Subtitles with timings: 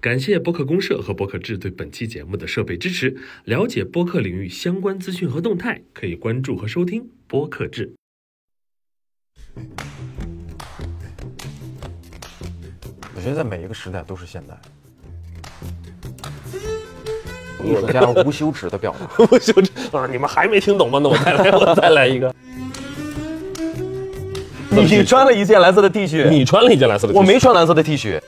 [0.00, 3.14] 感谢播客公社和播客志对本期节目的设备支持。
[3.44, 7.92] 了解播客领域相关资讯和动态，可以关注和收听播客志。
[13.14, 14.58] 我觉得在每一个时代都是现代。
[17.62, 19.52] 艺术家无休止的表达，我就
[19.92, 20.98] 啊，你们还没听懂吗？
[21.02, 22.34] 那我再来， 我再来一个。
[24.70, 28.18] 你穿了一件蓝色的 T 恤，你穿了一件蓝色的 T 恤，我没穿蓝色的 T 恤。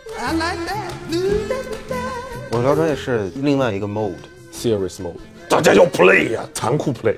[2.52, 4.12] 我聊专业是另外一个 mode。
[4.52, 5.16] serious mode，
[5.48, 7.16] 大家要 play 呀，残酷 play。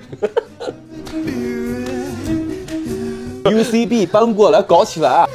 [3.42, 5.27] UCB 搬过来搞起来。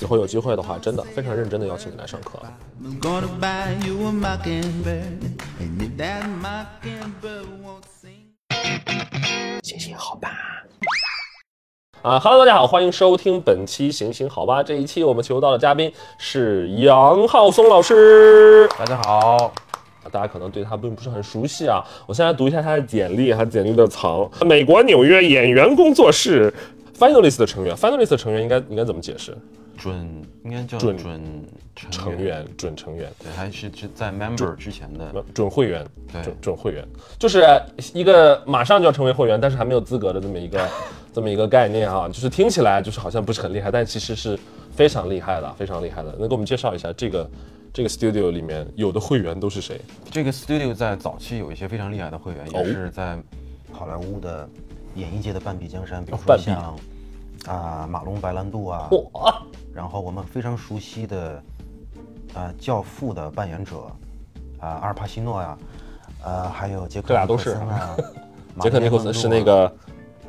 [0.00, 2.40] 以后有机会的话，真的非常认真的邀请你来上课。
[2.82, 3.96] I'm gonna buy you
[12.02, 14.62] 啊哈喽，大家好，欢迎收听本期行行好吧。
[14.62, 18.66] 这一期我们求到的嘉宾是杨浩松老师。
[18.78, 19.52] 大家好，
[20.10, 24.26] 大家可能对他并不是很熟悉啊，我先来读一下他的简历，他简历的藏。
[24.46, 26.50] 美国纽约演员工作室
[26.98, 29.36] Finalist 的成员，Finalist 的成员应该应该怎么解释？
[29.80, 33.10] 准应该叫准准成员，准成员。
[33.18, 35.24] 对，还是是在 member 之前的。
[35.34, 36.86] 准会员，对准准会员，
[37.18, 37.42] 就是
[37.94, 40.68] 一个马上就要成为会员，但是还没有资格的这么一个
[41.14, 44.38] 这么一个概念啊，就是听起来就是好像不是很厉害，但其实是
[44.70, 46.14] 非常厉害的，非常厉害的。
[46.18, 47.30] 能给我们介绍一下这个
[47.72, 49.80] 这个 studio 里面有的会员都是谁？
[50.10, 53.18] 这个 studio 在早期有一些非常厉害的会员，哦也是在
[53.72, 54.46] 好莱坞的
[54.94, 56.76] 演艺界的半壁江山，比如说像
[57.46, 59.42] 啊、马龙白兰度啊，哇，
[59.74, 61.42] 然后我们非常熟悉的
[62.34, 63.78] 呃、教父的扮演者
[64.60, 65.58] 啊、阿尔帕西诺呀、
[66.24, 67.54] 呃，还有杰克这俩都是。
[67.54, 67.96] 尼克森啊，
[68.60, 69.72] 杰克尼克森是那个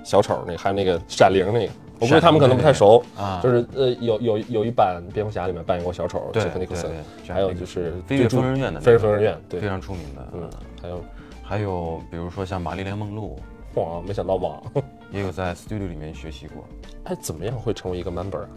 [0.04, 1.74] 小丑，那个还有那个闪灵那个。
[2.00, 3.04] 我估计他们可能不太熟。
[3.16, 3.40] 啊。
[3.44, 6.92] 就是呃有有有一版蝙蝠侠里面扮演过小丑对杰克尼克森。
[7.28, 9.60] 还有就是飞越疯人院的飞越疯人院，对。
[9.60, 10.50] 非，常出名的，嗯，
[10.82, 11.04] 还有
[11.44, 13.40] 还有比如说像玛丽莲梦露，
[13.76, 14.60] 哇，没想到吧？
[15.12, 16.64] 也有在 studio 里面学习过。
[17.04, 18.50] 哎，怎么样会成为一个 member 啊？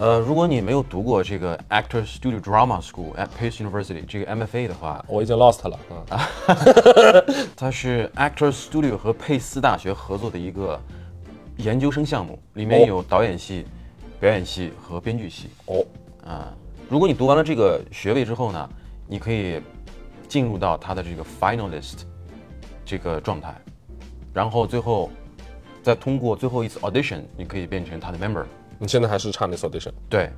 [0.00, 5.76] 呃，如果你没有读过这个 Actor Studio Drama School at Pace University 这个 MFA 的话，我已经 lost 了
[6.08, 6.28] 啊！
[7.56, 10.80] 它是 Actor Studio 和佩斯大学合作的一个
[11.56, 13.66] 研究生项目，里面哦有导演系、
[14.20, 15.50] 表演系和编剧系。
[15.66, 15.84] 哦，
[16.24, 16.54] 啊，
[16.88, 18.70] 如果你读完了这个学位之后呢，
[19.08, 19.60] 你可以
[20.28, 22.02] 进入到他的这个 finalist
[22.84, 23.52] 这个状态，
[24.32, 25.10] 然后最后
[25.82, 28.44] 再通过最后一次 audition，你可以变成他的 member。
[28.78, 30.30] 你现在还是差那 audition，对，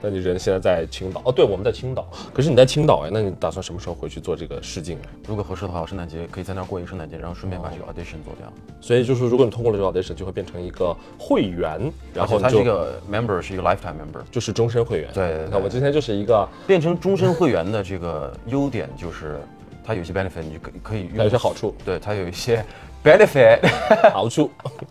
[0.00, 1.30] 那你人现在在青岛哦？
[1.30, 2.08] 对，我们在青岛。
[2.32, 5.06] 可是你在青岛哎，那你打算什么时候回去做这个试镜啊？
[5.28, 8.50] 如果合适的话，我圣诞节可以在那儿过一个圣诞节，然后顺便把这个 audition 做掉。
[8.80, 14.22] 所以就是，如果你通过了这个 audition，就会变成一个会员，然后它这个 member 是一个 lifetime member。
[14.30, 15.10] 就是终身会员。
[15.12, 19.38] 对对对你看我今天就是一个，变成终身会员的这个优点就是，
[19.84, 22.64] 它有一些 benefit，你就可可以有一些好处对，它有一些
[23.04, 23.60] benefit，
[24.12, 24.50] 好处。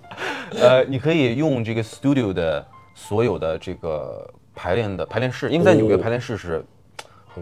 [0.59, 2.66] 呃，你可以用这个 studio 的
[2.96, 5.97] 所有的这个排练的排练室，因为在纽约哦。
[5.97, 6.66] 排练室是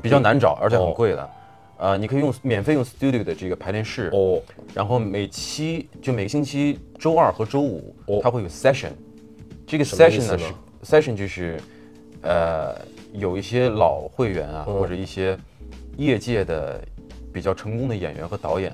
[0.02, 0.92] 比较难找，而且很哦。
[0.92, 1.30] 贵的。
[1.78, 4.42] 呃，你可以用免费用 studio 的这个排练室，哦，
[4.74, 8.20] 然后每期就每个星期周二和周五，哦。
[8.22, 8.90] 它会有 session。
[9.66, 10.36] 这个 session 呢？
[10.36, 11.62] 呢是 session 就是，
[12.24, 12.76] 呃，
[13.14, 14.74] 有一些老会员啊，嗯。
[14.74, 15.38] 或者一些
[15.98, 16.82] 业界的
[17.32, 18.74] 比较成功的演员和导演，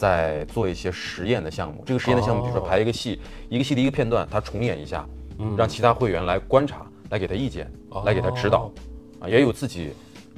[0.00, 1.82] 在做一些实验的项目。
[1.84, 5.06] 这个实验的项目，比如说哦排一个戏，一个戏的一个片段，他重演一下，
[5.38, 7.70] 嗯让其他会员来观察，来给他意见，
[8.06, 8.72] 来给他指导，
[9.20, 9.92] 啊，也有自己。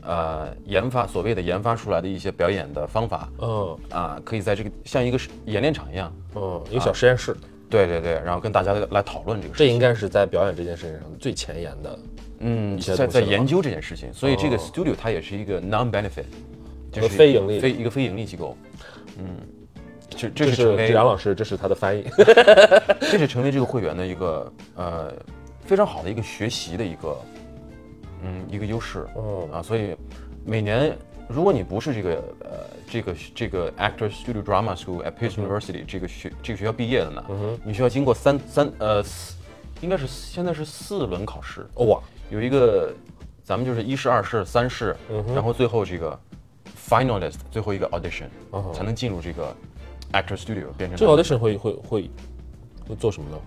[0.05, 7.37] 呃，研发所谓的研发出来的一些表演的方法，嗯啊，可以在这个像一个演练场一样，嗯，一个小实验室，
[7.71, 9.65] 对对对，然后跟大家来讨论这个事情。
[9.65, 11.99] 这应该是在表演这件事情上最前沿的。
[12.41, 16.25] 嗯，在在研究这件事情，所以这个哦 studio 它也是一个 non-benefit，
[16.91, 18.57] 就是非盈利非一个非盈利机构。
[19.19, 19.37] 嗯，
[20.11, 22.05] 这这这是是成为杨老师，这是他的翻译。
[23.01, 25.13] 这是成为这个会员的一个呃
[25.65, 27.17] 非常好的一个学习的一个
[28.23, 29.07] 嗯一个优势。
[29.17, 29.97] 嗯啊，所以
[30.45, 30.97] 每年
[31.29, 32.11] 如果你不是这个
[32.41, 32.51] 呃
[32.89, 37.25] 这个这个 Actor Studio Drama School at Pace University 这个学这个学校毕业的呢，
[37.65, 39.37] 你需要经过三三呃四
[39.81, 42.01] 应该是现在是四轮考试，哦哇，
[42.31, 42.93] 有一个
[43.43, 44.97] 咱们就是一试、二试、三试，
[45.35, 46.19] 然后最后这个
[46.89, 49.55] finalist 最后一个 audition、哦才能进入这个
[50.13, 52.11] Actor Studio 变成这个 audition 会会会
[52.89, 53.39] 会做什么呢？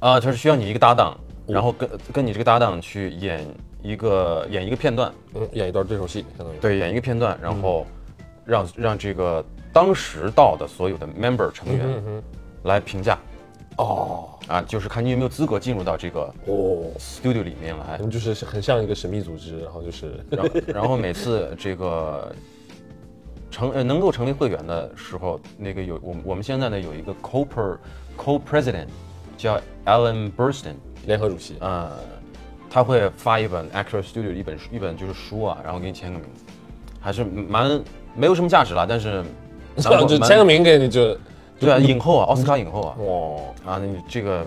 [0.00, 3.46] 啊，它是需要你一个搭档，然后跟跟你这个搭档去演
[3.82, 6.58] 一个演一个片段，嗯，演一段对手戏，相当于。
[6.58, 7.86] 对，演一个片段，然后
[8.44, 12.22] 让让这个当时到的所有的 member 成员
[12.64, 13.18] 来评价，
[13.80, 18.02] 哦啊，就是看你有没有资格进入到这个哦，studio 里面来他。
[18.02, 22.34] 们就是很像一个神秘组织，然后就是然后然后每次这个
[23.50, 27.78] 成呃能够成为会员的时候，那个有我们我们现在呢有一个 co per
[28.18, 28.86] co president
[29.36, 30.74] 叫 Alan Burston，
[31.06, 31.56] 联合主席。
[31.60, 31.90] 呃，
[32.68, 36.28] 他会发一本 Actor Studio 的一本书一本就是书啊，然后给你签个名，
[37.00, 37.80] 还是蛮
[38.14, 39.22] 没有什么价值了，但是
[40.08, 41.16] 就签个名给你就
[41.60, 42.96] 对啊，影后啊，奥斯卡影后啊，
[43.64, 44.44] 哇啊，这个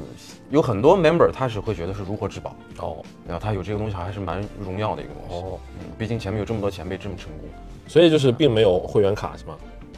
[0.50, 3.42] 有很多 member 他是会觉得是如获至宝，哦然后？
[3.44, 5.45] 他有这个东西还是蛮荣耀的一个东西。
[5.45, 7.48] 哦，嗯，毕竟前面有这么多前辈这么成功。
[7.88, 9.56] 所以就是并没有会员卡是吗？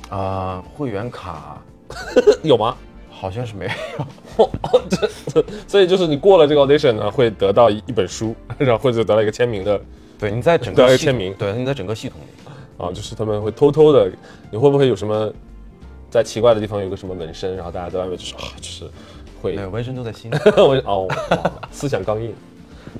[0.10, 1.62] 啊、会员卡
[2.44, 2.76] 有吗？
[3.10, 4.50] 好像是没有。
[5.68, 9.80] 所以就是你过了这个 audition 呢，会得到一一本书， 然后或者得到一个签名的
[10.20, 14.12] 对，你在整对个系统要签名对，你在整个系统里，啊，就是他们会偷偷的，
[14.52, 15.32] 你会不会有什么
[16.16, 18.90] 在奇怪的地方有个什么纹身，然后大家在外面就是啊，就是
[19.42, 20.38] 会纹身都在心里。
[20.56, 21.06] 我哦，
[21.72, 22.34] 思想刚硬。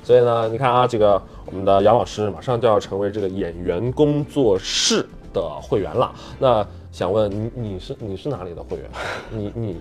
[0.04, 6.14] 所以呢，你看啊，这个我们的杨老师马上就要成为这个演员工作室的会员了。
[6.38, 8.90] 那想问你，你是你是哪里的会员？
[9.30, 9.80] 你你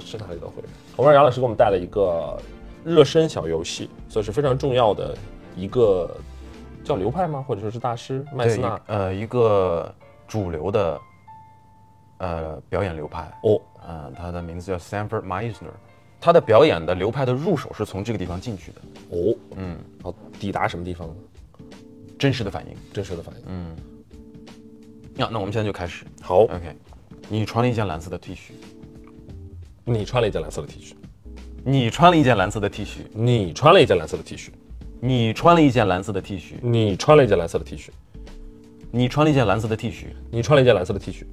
[0.00, 0.70] 是哪里的会员？
[0.96, 2.40] 我们让杨老师给我们带了一个
[2.82, 5.14] 热身小游戏，所以是非常重要的
[5.54, 6.10] 一个
[6.82, 7.44] 叫流派吗？
[7.46, 8.80] 或者说是大师麦斯纳？
[8.86, 9.94] 呃，一个
[10.26, 10.98] 主流的
[12.22, 15.74] 呃表演流派，哦，呃，他的名字叫 Sanford Meisner，
[16.20, 18.80] 他的表演的流派的入手是从这个地方进去的，
[19.10, 21.14] 哦，嗯，然后抵达什么地方呢？
[22.16, 22.76] 真实的反应。
[22.92, 23.42] 真实的反应。
[23.48, 23.76] 嗯，
[25.16, 26.06] 那、那我们现在就开始。
[26.20, 26.76] 好，OK，
[27.28, 28.52] 你穿了一件蓝色的 T 恤，
[29.84, 30.92] 你穿了一件蓝色的 T 恤，
[31.64, 34.54] 你穿了一件蓝色的 T 恤，你穿了一件蓝色的 T 恤，
[35.00, 37.88] 你穿了一件蓝色的 T 恤，你穿了一件蓝色的 T 恤，
[38.92, 41.24] 你穿了一件蓝色的 T 恤，你穿了一件蓝色的 T 恤，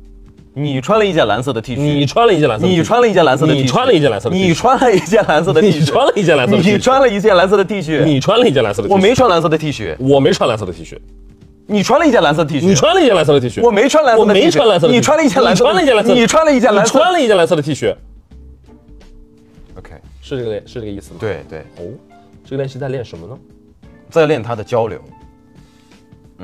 [0.60, 10.98] 你穿了一件蓝色的 T 恤，你穿了一件蓝色你穿了一件蓝色的你穿了一件蓝色的你穿了一件蓝色的你穿了一件蓝色的你穿了一件蓝色的 T 恤，你穿了一件蓝色的我没穿蓝色的 T 恤，我没穿蓝色的 T 恤，
[11.68, 17.96] 你穿了一件蓝色的 T 恤，你穿了一件蓝色的 T 恤，我没穿蓝色的我没穿蓝色的你穿了一件蓝色的，你穿了一件蓝色的，你穿了一件蓝色，你穿了一件蓝色的 T 恤
[19.78, 19.92] ，OK，
[20.22, 21.88] 是这个是这个意思吗？，对对，哦，
[22.44, 23.38] 这个练习在练什么呢？
[24.10, 25.00] 在练他的交流，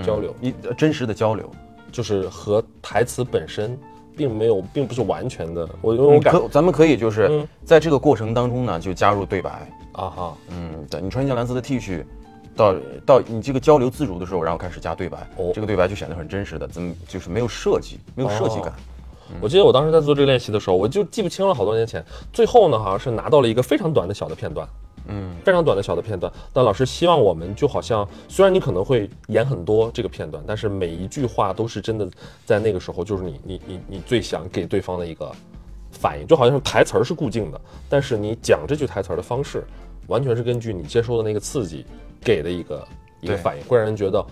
[0.06, 1.50] 交流，一真实的交流。
[1.92, 3.80] 就是和台词本身
[4.16, 9.50] 并没有，并不是完全的，我因为我感可咱们可以就是嗯在这个过程当中呢，就加入对白。
[9.94, 12.04] 啊哈，嗯，对你穿一件蓝色的 T 恤，
[12.54, 12.76] 到
[13.06, 18.74] 到你这个交流自如的时候，然后开始加对白，哦这个对白就显得很真实的，怎么就是没有设计，没有设计感。
[19.40, 22.04] 我记得我当时在做这个练习的时候，我就记不清了，好多年前。
[22.34, 24.68] 最后呢，好像是拿到了一个非常短的小的片段，
[25.08, 26.32] 嗯，非常短的小的片段。
[26.52, 32.10] 但老师希望我们就好像，虽然你可能会演很多这个片段，但是每一句话都是真的
[32.46, 35.32] 在那个时候，就是你你你你最想给对方的一个
[35.92, 39.64] 反应，就好像是台词儿是固定的，但是你讲这句台词儿的方式，
[40.08, 41.86] 完全是根据你接收的那个刺激
[42.22, 42.88] 给的一个
[43.22, 44.26] 一个反应，会让人觉得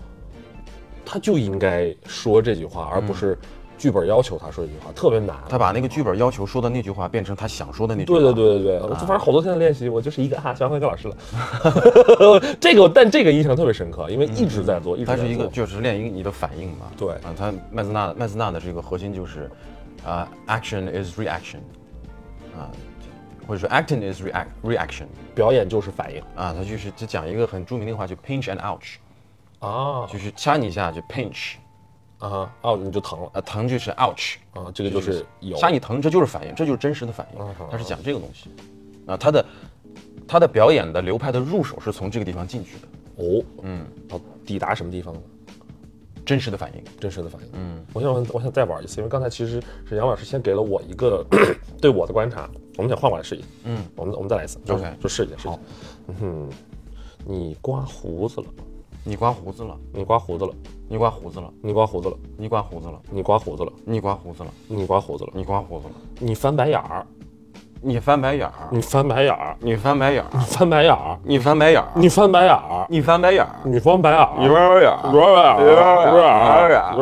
[1.04, 3.38] 他就应该说这句话，而不是
[3.76, 5.36] 剧本要求他说一句话，特别难。
[5.48, 8.18] 他把那个剧本要求说的那句话变成他想说的那句话。
[8.18, 11.16] 对对对对对，我反正好多天的练习，我就是一个啊，小辉哥老师了。
[12.60, 15.24] 这个，但这个印象特别深刻，因为一直在做，一直在做。
[15.24, 16.86] 它是一个就是练一个你的反应嘛。
[16.96, 19.50] 对啊，他麦斯纳麦斯纳的这个核心就是，
[20.04, 21.58] 啊、a c t i o n is reaction，
[22.56, 22.70] 啊，
[23.46, 28.96] 或者说 acting is react reaction，表演就是反应啊，他就是就讲一个很著名的话，就 pinch and ouch，
[29.58, 31.54] 啊就是掐你一下就 pinch，
[32.24, 37.54] 啊哈哦，你就疼了啊，疼就是 ouch，啊，这个就是有掐你疼，这就是反应，这就是真实的反应。
[37.70, 38.48] 他是讲这个东西，
[39.06, 39.44] 啊，他的
[40.26, 45.20] 他的表演的流派的入手是从这个地方进去的，哦，嗯，哦，抵达什么地方呢？
[46.24, 46.82] 真实的反应。
[46.98, 47.48] 真实的反应。
[47.52, 51.22] 嗯，我想我想再玩一次，因为刚才其实是杨老师先给了我一个
[51.82, 53.46] 对我的观察，我们想换过来试一下。
[53.64, 55.58] 嗯，我们我们再来一次 OK 就试一下试一下。
[56.06, 56.50] 嗯哼，
[57.26, 58.46] 你刮胡子了，
[59.06, 60.52] 你刮胡子了，你刮胡子了，
[60.88, 67.06] 你刮胡子了，你刮胡子了，你刮胡子了，你刮胡子了，你刮胡子了，你刮胡子了，你刮胡子了，你翻白眼儿，
[67.86, 75.92] 你翻白眼儿，你翻白眼儿，你翻白眼儿，你翻白眼儿，你翻白眼儿，你翻白眼儿，你翻白眼儿，你翻白眼儿，你翻白眼儿，你翻
[76.50, 76.94] 白眼儿，你翻白眼儿，你翻白眼儿。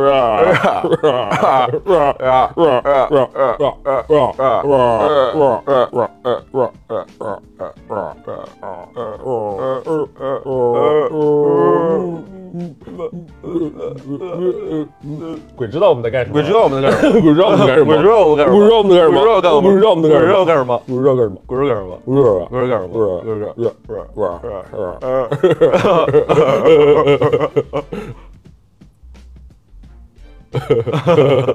[15.57, 16.35] 鬼知道我们在干什么？
[16.35, 17.15] 鬼知道我们在干什么？
[17.23, 17.87] 鬼知道我们在干什么？
[17.87, 18.57] 鬼知道我们干什么？
[18.57, 19.15] 鬼知道我们在干什么？
[19.15, 19.63] 鬼知道干什么？
[19.63, 20.27] 不知道我们在干什么？
[20.27, 20.72] 鬼知道干什么？
[20.79, 21.41] 不是这干什么？
[21.47, 21.99] 不是干什么？
[22.05, 22.93] 不是不是干什么？
[22.93, 24.83] 不是不是不是不是不是不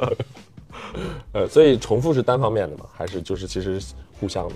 [0.01, 0.17] 是。
[1.33, 2.85] 呃，所以重复是单方面的吗？
[2.91, 3.79] 还是就是其实
[4.19, 4.55] 互相的？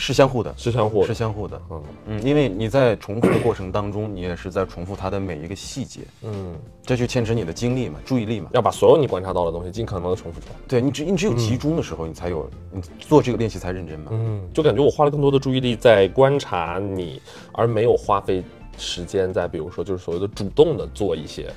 [0.00, 1.60] 是相互的，是相互的是相互的。
[1.70, 8.48] 嗯嗯，因为你在重复的过程当中，你也是在重复它的每一个细节，嗯，这就牵扯你的精力嘛，注意力嘛。
[8.54, 10.54] 要把所有你观察到的东西尽可能的重复出来。
[10.66, 14.10] 对你只你只有集中的时候，你才有你做这个练习才认真嘛。
[14.12, 17.20] 嗯，就感觉我花了更多的注意力在观察你，
[17.52, 18.42] 而没有花费
[18.78, 21.52] 时间在比如说就是所谓的主动的做一些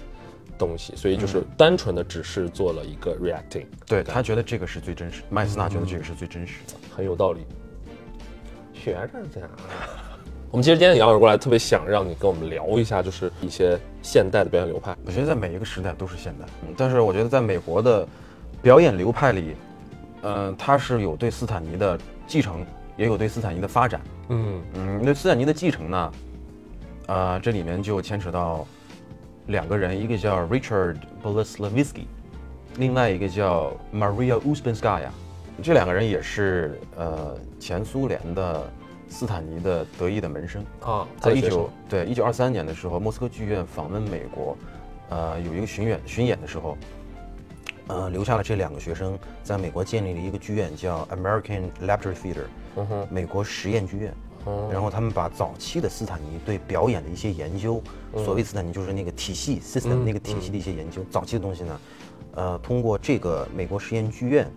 [0.58, 6.74] 东西，所以就是单纯的只是做了一个 reacting，对他觉得这个是最真实，麦斯纳觉得这个是最真实的。
[6.94, 7.40] 很有道理。
[8.84, 9.50] 学着讲。
[10.52, 14.96] 我们其实今天杨老师过来，特别想让你跟我们聊一下，就是一些现代的表演流派。
[15.06, 18.08] 我觉得在每一个时代都是现代，嗯但是我觉得在美国的
[18.62, 19.56] 表演流派里，
[20.22, 21.98] 呃，它是有对斯坦尼的
[22.28, 22.64] 继承，
[22.98, 24.02] 也有对斯坦尼的发展。
[24.30, 26.12] 嗯嗯，对斯坦尼的继承呢，
[27.08, 28.68] 呃，这里面就牵扯到
[29.48, 32.06] 两个人，一个叫 Richard Boleslavsky，
[32.78, 35.08] 另外一个叫 Maria Uspensky，
[35.62, 38.72] 这两个人也是呃前苏联的
[39.08, 40.66] 斯坦尼的得意的门生。
[40.82, 44.58] 啊，在一九对一九二三年的时候，莫斯科剧院访问美国，
[45.10, 46.78] 呃，有一个巡演巡演的时候，
[47.88, 52.46] 呃，留下了这两个学生，在美国建立了一个剧院，叫 American Laboratory Theater，
[52.78, 54.12] 嗯，美国实验剧院。
[54.46, 57.82] 哦然后他们把早期的斯坦尼对表演的一些研究，
[58.26, 61.80] 所谓斯坦尼就是那个体系 system 嗯那个体系的一些研究，早期的东西呢，
[62.36, 64.52] 呃，通过这个美国实验剧院，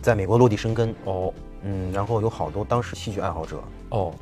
[0.00, 0.94] 在美国落地生根。
[1.04, 4.14] 哦嗯，然后有好多当时戏剧爱好者，哦，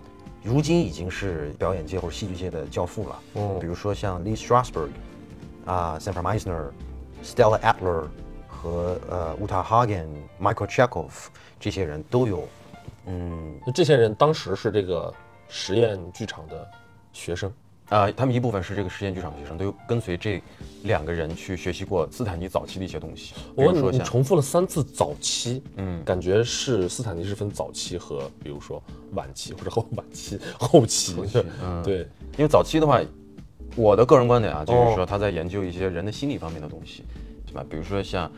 [0.42, 3.20] 如今已经是表演界或者戏剧界的教父了。
[3.34, 4.88] 哦比如说像 Lee Strasberg，
[5.66, 6.70] 啊 s a m p r Meisner、
[7.22, 8.04] Stella Adler
[8.48, 10.06] 和呃 Uta Hagen、
[10.40, 11.10] Michael Chekhov
[11.60, 12.48] 这些人都有，
[13.04, 15.12] 嗯那这些人当时是这个
[15.48, 16.66] 实验剧场的
[17.12, 17.52] 学生。
[17.88, 20.42] 啊、他们一部分是这个实验剧场的学生，都有跟随这
[20.82, 23.32] 两个人去学习过斯坦尼早期的一些东西。
[23.54, 31.14] 我问你，说像重复了三次早期，嗯感觉是斯坦尼是分早期和比如说晚期或者后晚期、后期，
[31.62, 31.98] 嗯对，
[32.36, 33.00] 因为早期的话，
[33.76, 37.04] 我的个人观点啊，就是哦说他在研究一些人的心理方面的东西，
[37.46, 37.64] 对吧？
[37.70, 38.30] 比如说像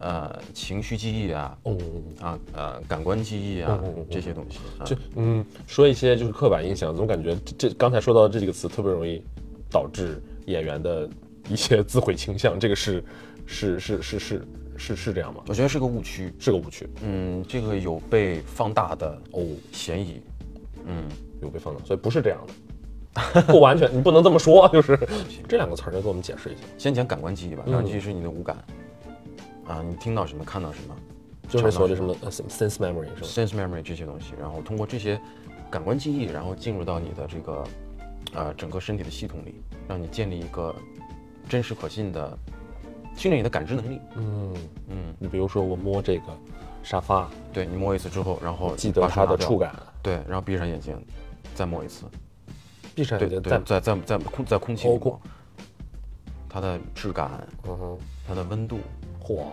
[0.00, 1.78] 呃情绪记忆啊，哦，
[2.20, 3.78] 啊呃感官记忆啊
[4.10, 4.84] 这些东西啊。
[4.84, 9.22] 就嗯，说一些就是刻板印象，总感觉这这刚才说到的这几个词特别容易
[9.70, 11.08] 导致演员的
[11.48, 13.04] 一些自毁倾向，这个是
[13.46, 14.46] 是是是是
[14.76, 15.42] 是是这样吗？
[15.46, 16.88] 我觉得是个误区，是个误区。
[17.02, 20.20] 嗯，这个有被放大的哦，嫌疑。
[20.86, 21.04] 嗯，
[21.40, 22.38] 有被放大，所以不是这样
[23.14, 24.98] 的， 不完全，你不能这么说，就是。
[25.48, 27.72] 这两个词儿，要给我们解释一下，先讲感官记忆吧，嗯。
[27.72, 28.62] 感官记忆是你的五感，
[29.66, 30.94] 啊，你听到什么，看到什么，
[31.48, 35.20] 就是所谓的什么呃 sense memory 是吧？sense memory 这些东西，然后通过这些
[35.70, 37.64] 感官记忆，然后进入到你的这个
[38.34, 39.54] 呃整个身体的系统里，
[39.88, 40.74] 让你建立一个
[41.48, 42.38] 真实可信的
[43.16, 44.00] 训练你的感知能力。
[44.16, 44.54] 嗯，
[44.88, 46.24] 嗯，你比如说我摸这个
[46.82, 50.94] 沙发，对你摸一次之后，然后记得它的触，感，对，然后闭上眼睛，
[51.54, 52.04] 再摸一次，
[52.94, 55.20] 对对，闭上眼睛再，在在在空在空气里哦空摸，
[56.48, 58.78] 它的质感、嗯哼，它的温度、
[59.24, 59.44] 嚯，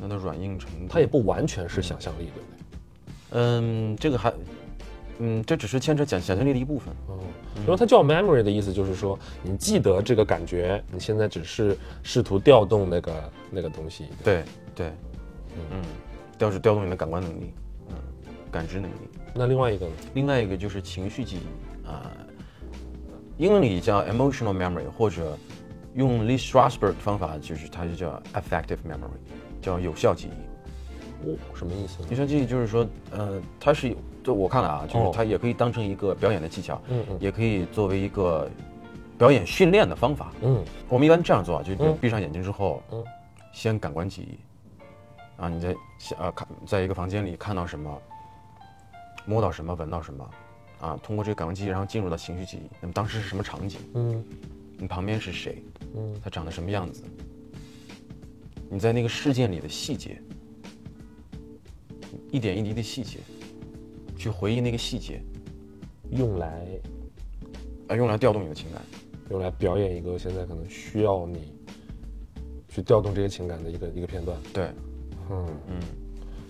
[0.00, 3.38] 它的软硬程度，它也不完全是想象力，对不对？
[3.38, 4.32] 嗯，这个还，
[5.18, 6.94] 嗯，这只是牵扯想想象力的一部分。
[7.10, 7.18] 嗯，
[7.58, 14.06] 然后它叫 memory 的意思就是说，你记得这个感觉，你现在只是试图调动那个那个东西。
[14.24, 14.42] 对
[14.74, 14.92] 对，
[15.70, 15.82] 嗯，
[16.38, 17.52] 调是调动你的感官能力，
[17.90, 17.94] 嗯，
[18.50, 18.94] 感知能力。
[19.34, 19.92] 那另外一个呢？
[20.14, 22.10] 另外一个就是情绪记忆啊、
[23.36, 25.36] 英文里叫 emotional memory，或者
[25.94, 29.18] 用 Lee Strasberg 的方法，就是它就叫 effective memory，
[29.60, 31.28] 叫有效记忆。
[31.28, 32.08] 哦，什么意思呢？
[32.10, 33.94] 有效记忆就是说，呃，它是，
[34.24, 38.48] 就我看来啊，就是哦它也可以当成一个表演的技巧，嗯嗯也可以作为一个
[39.18, 40.32] 表演训练的方法。
[40.42, 43.04] 嗯我们一般这样做啊，就比如嗯闭上眼睛之后，嗯
[43.52, 44.38] 先感官记忆，
[45.42, 48.00] 啊，你在想啊看，在一个房间里看到什么，
[49.26, 50.30] 摸到什么，闻到什么，
[50.80, 52.70] 啊，通过这个感官记忆，然后进入到情绪记忆。
[52.80, 53.78] 那么当时是什么场景？
[53.94, 54.24] 嗯
[54.78, 55.62] 你旁边是谁？
[55.94, 57.02] 嗯他长得什么样子？
[58.70, 60.20] 你在那个事件里的细节，
[62.30, 63.18] 一点一滴的细节，
[64.16, 65.20] 去回忆那个细节，
[66.10, 66.66] 用来
[67.88, 68.80] 啊，用来调动你的情感。
[69.30, 71.52] 用来表演一个现在可能需要你
[72.68, 74.36] 去调动这些情感的一个一个片段。
[74.52, 74.64] 对，
[75.30, 75.80] 嗯嗯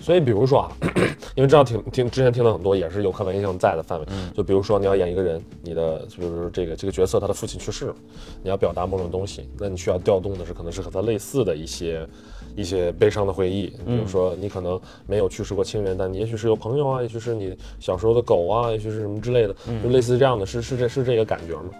[0.00, 0.73] 所以比如说啊，
[1.37, 4.33] 因为知道听听之前听了很多也是有刻板印象在的范围，嗯。
[4.35, 7.95] 就比如说你要演一个人，你的比如说这个这个角色他的父亲去世了，
[8.42, 12.09] 你要表达某种东西，那你需要调动的是可能是和他类似的一些
[12.57, 21.71] 一些悲伤的回忆，比如说你可能没有去世过亲人，但你也许是有朋友啊，也许是你小时候的狗啊，也许是什么之类的，就类似这样的，是是这是这个感觉吗？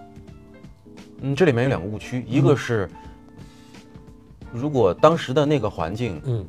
[1.21, 2.87] 嗯，这里面有两个误区，一个是，
[4.53, 6.45] 如果当时的那个环境嗯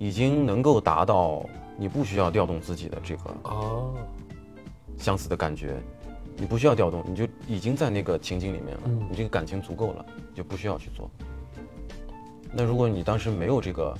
[0.00, 1.44] 已经能够达到
[1.76, 3.92] 你不需要调动自己的这个哦，
[4.96, 5.76] 相似的感觉，
[6.38, 11.10] 你不需要调动，你就已经在那个情景里面了，嗯你这个感情足够了，你就不需要去做。
[12.50, 13.94] 那如果你当时没有这个，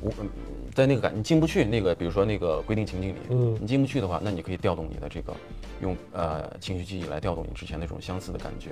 [0.00, 0.28] 我嗯
[0.74, 5.32] 在那个感你进不去那个，比如说那个规定情景里，嗯你进不去的话，那你可以调动你的这个，
[5.80, 8.70] 用呃情绪记忆来调动你之前那种相似的感觉。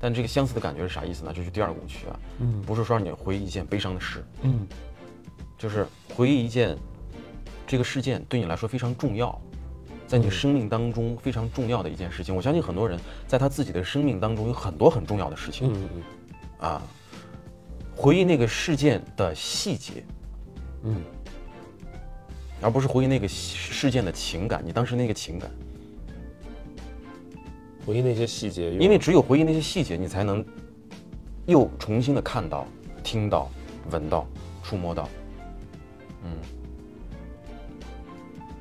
[0.00, 1.32] 但这个相似的感觉是啥意思呢？
[1.32, 4.66] 就是第二个误区啊，嗯不是说让你回忆一件悲伤的事，嗯
[5.58, 6.76] 就是回忆一件
[7.66, 9.40] 这个事件对你来说非常重要，
[10.06, 12.34] 在你生命当中非常重要的一件事情。
[12.34, 16.02] 我相信很多人在他自己的生命当中有很多很重要的事情、嗯嗯
[16.68, 16.82] 啊，
[17.94, 20.04] 回忆那个事件的细节，
[20.84, 21.02] 嗯，
[22.60, 25.50] 而不是回忆那个事件的情感，你当时那个情感。
[27.84, 30.44] 回忆那些细节，因为只有回忆那些细节，你才能
[31.46, 32.66] 又重新的看到、
[33.04, 33.48] 听到、
[33.92, 34.26] 闻到、
[34.64, 35.08] 触摸到。
[36.24, 36.30] 嗯，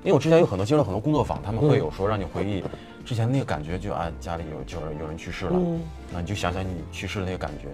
[0.03, 2.63] 因为我之前有很多接了很多工作坊，他们会有说让你回忆
[3.05, 5.81] 之前那个感觉就，啊家里有就是有人去世了，嗯。
[6.11, 7.67] 那你就想想你去世的那个感觉，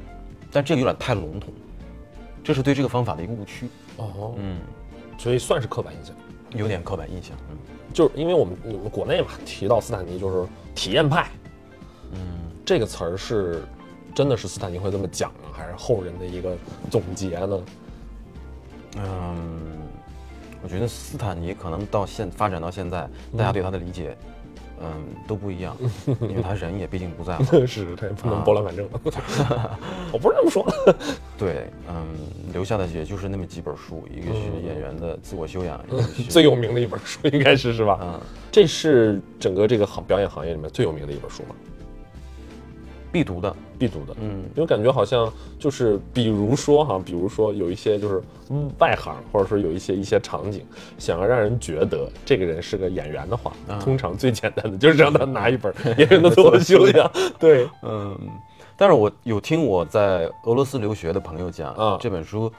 [0.52, 1.54] 但这个有点太笼统，
[2.44, 4.60] 这是对这个方法的一个误区，哦，嗯，
[5.18, 6.16] 所以算是刻板印象。
[6.54, 7.58] 有点刻板印象，嗯。
[7.94, 11.30] 就是因为我们我们国内嘛，提到斯坦尼就是体验派，
[12.12, 12.20] 嗯，
[12.66, 13.64] 这个词儿是
[14.14, 16.58] 真的是斯坦尼会这么讲呢，还是后人的一个
[16.90, 17.60] 总结呢？
[18.98, 19.60] 嗯，
[20.62, 23.08] 我觉得斯坦尼可能到现发展到现在，
[23.38, 24.18] 大家对他的理解，
[24.82, 24.88] 嗯，
[25.28, 25.76] 都不一样，
[26.22, 27.46] 因为他人也毕竟不在了。
[27.68, 28.88] 是，他也不能拨乱反正。
[30.12, 30.66] 我不是这么说。
[31.38, 32.06] 对，嗯，
[32.54, 35.80] 留下的也就是那么几本书，一个是演员的自我修养，
[36.30, 38.00] 最有名的一本书应该是是吧？
[38.02, 38.20] 嗯
[38.52, 41.56] 这是整个这个行表演行业里面最有名的一本书嘛，
[43.12, 43.56] 必读的。
[43.78, 44.16] 必读的。
[44.22, 50.64] 嗯因为感觉好像就是，比如说哈，比如说有一些就是嗯外行，或者说有一些一些场景，
[50.98, 57.12] 想要让人觉得这个人是个演员的话，啊通常最简单的就是让他拿一本演员的自我修养。
[57.40, 58.16] 对，嗯，
[58.78, 62.52] 但是我有听我在俄罗斯留学的朋友讲，啊这本书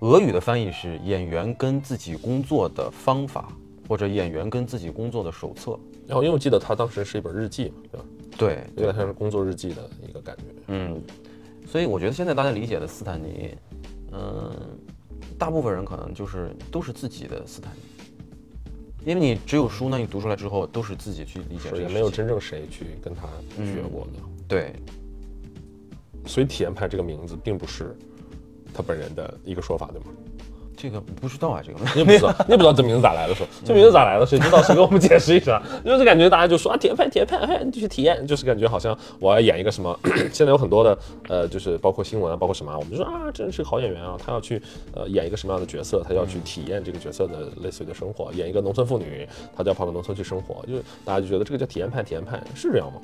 [0.00, 3.48] 俄语的翻译是《演员跟自己工作的方法》，
[3.88, 5.70] 或者《演员跟自己工作的手册》。
[6.06, 8.06] 然后因为我记得他当时是一本日记嘛，对吧？
[8.38, 10.42] 对，有点像是工作日记的一个感觉。
[10.68, 11.00] 嗯，
[11.66, 13.54] 所以我觉得现在大家理解的斯坦尼，
[14.12, 14.52] 嗯，
[15.38, 24.74] 大部分人可能就是都是自己的斯坦尼，因为你只有书那，你读出来之后都是自己去理解这是个也没有真正谁去跟他学过的，对，
[26.24, 27.96] 所以体验派这个名字并不是
[28.72, 30.06] 他本人的一个说法，对吗？
[30.76, 34.62] 这个不知道啊，这个你也不知道， 你也不知道这名字咋来的，说这名字咋来的，谁知道？
[34.62, 35.62] 谁给我们解释一下？
[35.84, 39.98] 就是感觉大家就说啊，体验派，体验派，哎，你去体验，就是感觉好像我要演一个什么，
[40.32, 44.60] 现在有很多的呃，就是包括新闻啊，包括什么啊，我们就说啊，这是个好演员啊，他要去
[44.94, 53.00] 呃演一个什么样的角色，他要去体验这个角色的类似于的生活，演一个农村妇女，他就要跑到农村去生活，就是大家就觉得这个叫体验派，体验派是这样吗？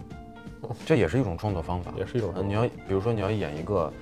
[0.86, 3.92] 这也是一种创作方法，也是一种呃你要比如说你要演一个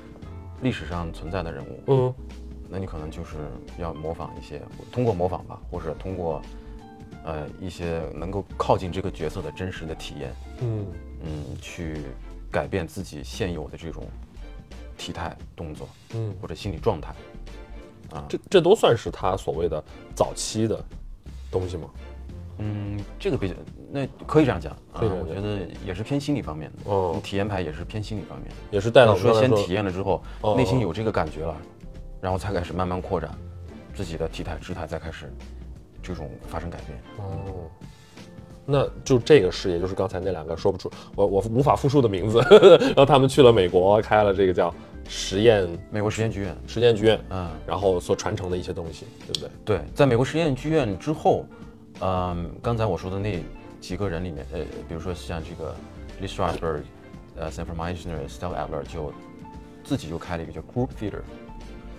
[0.60, 2.14] 历史上存在的人物，嗯
[2.70, 3.36] 那你可能就是
[3.78, 6.40] 要模仿一些，通过模仿吧，或者通过
[7.24, 10.86] 呃一些能够靠近这个角色的真实的体验，嗯
[11.24, 12.02] 嗯，去
[12.50, 14.04] 改变自己现有的这种
[14.96, 17.12] 体态、动作嗯，或者心理状态。
[18.12, 19.82] 啊，这这都算是他所谓的
[20.14, 20.82] 早期的
[21.50, 21.88] 东西吗？
[22.58, 23.54] 嗯，这个比较，
[23.90, 26.90] 那可以这样讲这样，讲我觉得也是偏心理方面的。
[26.90, 28.54] 哦体验派也是偏心理方面的。
[28.70, 31.56] 也是带到就是说先体验了之后哦，内心有这个感觉了，
[32.20, 33.30] 然后才开始慢慢扩展
[33.94, 35.32] 自己的体态、姿态，再开始
[36.02, 36.98] 这种发生改变。
[37.18, 37.70] 哦，
[38.66, 42.38] 那就这个事业，就是刚才那两个说不出，我我无法复述的名字，
[42.94, 44.72] 然后他们去了美国，开了这个叫
[45.08, 49.50] 实验美国实验剧院，实验剧院，嗯，然后所传承的一些东西，对不对？
[49.64, 51.44] 对，在美国实验剧院之后，
[52.00, 53.42] 嗯，刚才我说的那
[53.80, 55.74] 几个人里面，呃，比如说像这个
[56.22, 56.82] Lee Strasberg，
[57.36, 59.12] 呃，Sanford Meisner、Stella Adler 就
[59.82, 60.90] 自己就开了一个叫 Group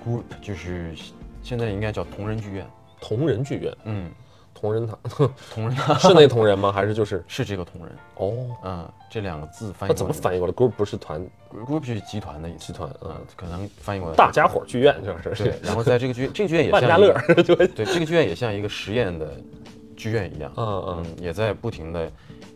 [0.06, 0.94] Theater，Group 就是
[1.44, 2.66] 现在应该叫同人剧院，
[3.00, 4.12] 同人剧院，嗯，
[4.54, 4.98] 同人堂？
[5.54, 6.72] 同人 是那同人吗？
[6.72, 7.24] 还是就是？
[7.28, 8.34] 是这个同人，哦？
[8.64, 13.12] 嗯，这两个字翻译那怎么翻译过来？group 不是团，？Group 是集团的意思，集团嗯。
[13.12, 14.16] 嗯，可能翻译过来。
[14.16, 15.44] 大家伙剧院就是。
[15.44, 19.36] 对，然后在这个剧 这个剧院也万家乐像 对，这个剧院也像一个实验的
[19.96, 21.04] 剧院一样，嗯嗯。
[21.06, 22.10] 嗯，也在不停的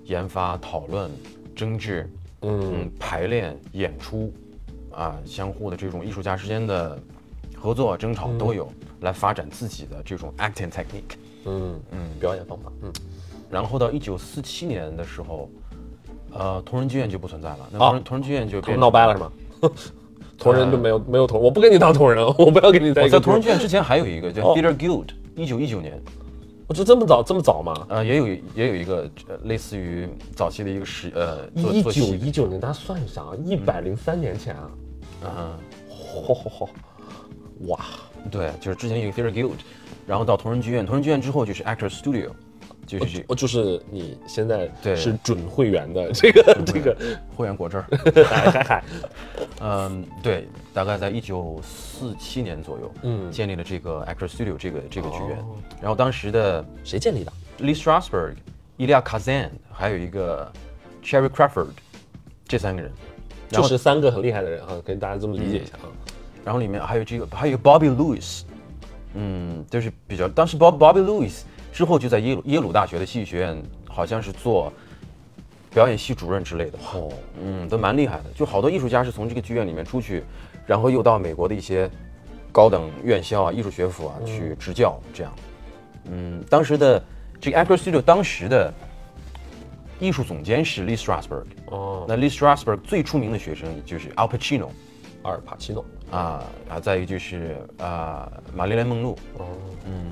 [0.04, 1.10] 研发、讨论、
[1.56, 2.10] 争执，
[2.42, 2.84] 嗯。
[2.84, 4.32] 嗯，排练、演出，
[4.92, 7.00] 啊，相互的这种艺术家之间的
[7.66, 11.18] 合作、争吵都有，来发展自己的这种 acting technique。
[11.46, 12.94] 嗯嗯，表演方法，嗯。
[13.50, 15.50] 然后到一九四七年的时候，
[16.32, 19.32] 呃，同仁剧院就不存在了，那啊同人、同人剧院就变闹掰了是吗？
[20.38, 24.56] 同仁就没有没有同，我不跟你当同仁， 我不要跟你在一个我在同仁剧院之前还有一个叫哦。
[24.56, 26.00] Theater Guild，一九一九年，
[26.68, 27.88] 我就这么早这么早吗？
[27.90, 34.70] 呃，也有也有一个呃类似于早期的一个实呃做一九一九年，大家算一下啊，一百零三年前啊，
[35.24, 35.54] 嗯，
[35.90, 36.68] 嚯嚯嚯，
[37.62, 37.80] 哇，
[38.30, 39.52] 对，就是之前有一个 Theater Guild，
[40.06, 42.32] 然后到同仁剧院，同仁剧院之后就是 Actor Studio，
[42.86, 46.96] 就是这哦，就是你现在对是准会员的这个这个，
[47.36, 47.86] 会员果汁儿。
[48.26, 48.84] 嗨嗨嗨，
[49.62, 55.38] 嗯，对，大概在一九四七年左右，嗯建立了这个 Actor Studio 这个这个剧院。
[55.40, 58.34] 哦然后当时的谁建立的？Lee Strasberg、
[58.78, 60.52] 伊利亚卡赞，还有一个
[61.04, 61.68] Cherry Crawford，
[62.48, 62.92] 这三个人。
[63.52, 65.86] 然后就是三个很厉害的人啊，跟大家这么理解一下啊。
[66.46, 68.44] 然后里面还有这个，还有一个 Bobby Lewis，
[69.16, 71.42] 嗯，就是比较当时 Bob Bobby Lewis
[71.74, 74.72] 之后就在耶鲁耶鲁大学的戏剧学院，好像是做
[75.74, 77.12] 表演系主任之类的，哦，
[77.44, 78.26] 嗯，都蛮厉害的。
[78.36, 80.24] 就好多艺术家是从这个剧院里面出去，
[80.68, 81.90] 然后又到美国的一些
[82.52, 85.34] 高等院校啊、艺术学府啊去执教，这样。
[86.12, 87.04] 嗯，当时的
[87.42, 88.72] 这个 Actor Studio 当时的
[90.00, 94.70] 艺术总监是 Lee Strasberg，哦，那 Lee Strasberg 最出名的学生就是 Al Pacino。
[95.24, 95.84] 阿尔帕奇诺。
[96.16, 99.46] 啊啊，再一个就是啊，玛丽莲梦露，哦，
[99.86, 100.12] 嗯，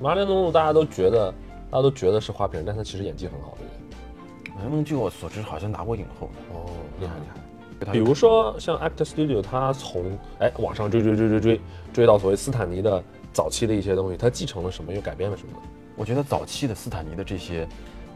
[0.00, 1.32] 马莲梦露大家都觉得，
[1.70, 6.58] 大家都觉得是花瓶，但她其实演技很好的梦露据我所知好像拿过影后的。
[6.58, 6.66] 哦，
[7.00, 7.92] 厉害厉害。
[7.92, 11.60] 比如说像 Actor Studio，它从哎往上追追追追追
[11.92, 13.00] 追到所谓斯坦尼的
[13.32, 15.52] 早期的一些东西，它继承了什么，又改变了什么？
[15.94, 17.68] 我觉得早期的斯坦尼的这些，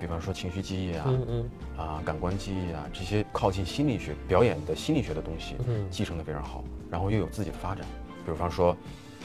[0.03, 7.87] 比方说情绪记忆啊，嗯嗯啊感官记忆啊，这些靠近心理学表演的心理学的东西，嗯继承的非常好，然后又有自己的发展。
[8.27, 8.77] 比方说，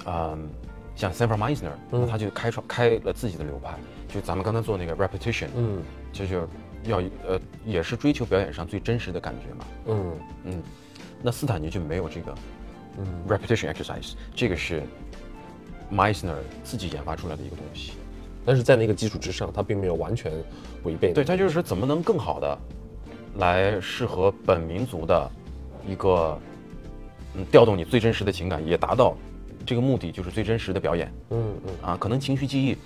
[0.05, 0.47] 嗯，
[0.95, 3.75] 像 Sanford Meisner，、嗯他就开创开了自己的流派，
[4.07, 5.81] 就咱们刚才做那个 repetition，嗯
[6.13, 6.47] 这就
[6.83, 9.65] 要呃也是追求表演上最真实的感觉嘛。
[9.87, 10.11] 嗯
[10.43, 10.63] 嗯，
[11.23, 12.35] 那斯坦尼就没有这个
[12.99, 14.83] 嗯 repetition exercise，这个是
[15.91, 17.93] Meisner 自己研发出来的一个东西。
[18.47, 20.31] 但是在那个基础之上，它并没有完全
[20.83, 21.11] 违背。
[21.11, 22.57] 对，它就是说怎么能更好的
[23.35, 25.29] 来适合本民族的
[25.85, 26.39] 一个
[27.35, 29.17] 嗯调动你最真实的情感，也达到
[29.65, 31.97] 这个目的，就是最真实的表演嗯嗯啊。
[31.99, 32.77] 可能情绪记忆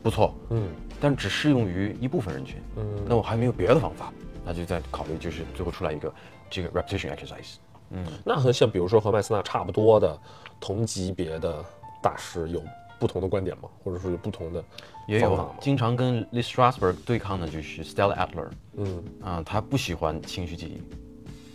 [0.00, 0.68] 不错，嗯
[1.00, 2.62] 但只适用于一部分人群。
[2.76, 4.12] 嗯，那我还没有别的方法，
[4.46, 6.14] 那就在考虑，就是最后出来一个
[6.48, 7.56] 这个 repetition exercise。
[7.90, 10.16] 嗯那和像比如说和麦斯纳差不多的
[10.60, 11.64] 同级别的
[12.00, 12.62] 大师有
[12.98, 13.68] 不同的观点嘛？
[13.82, 14.62] 或者说有不同的
[15.06, 15.54] 也有？
[15.60, 20.80] 经常跟 Lee Strasberg 对抗的就是 Stella Adler，嗯啊、他不喜欢情绪记忆，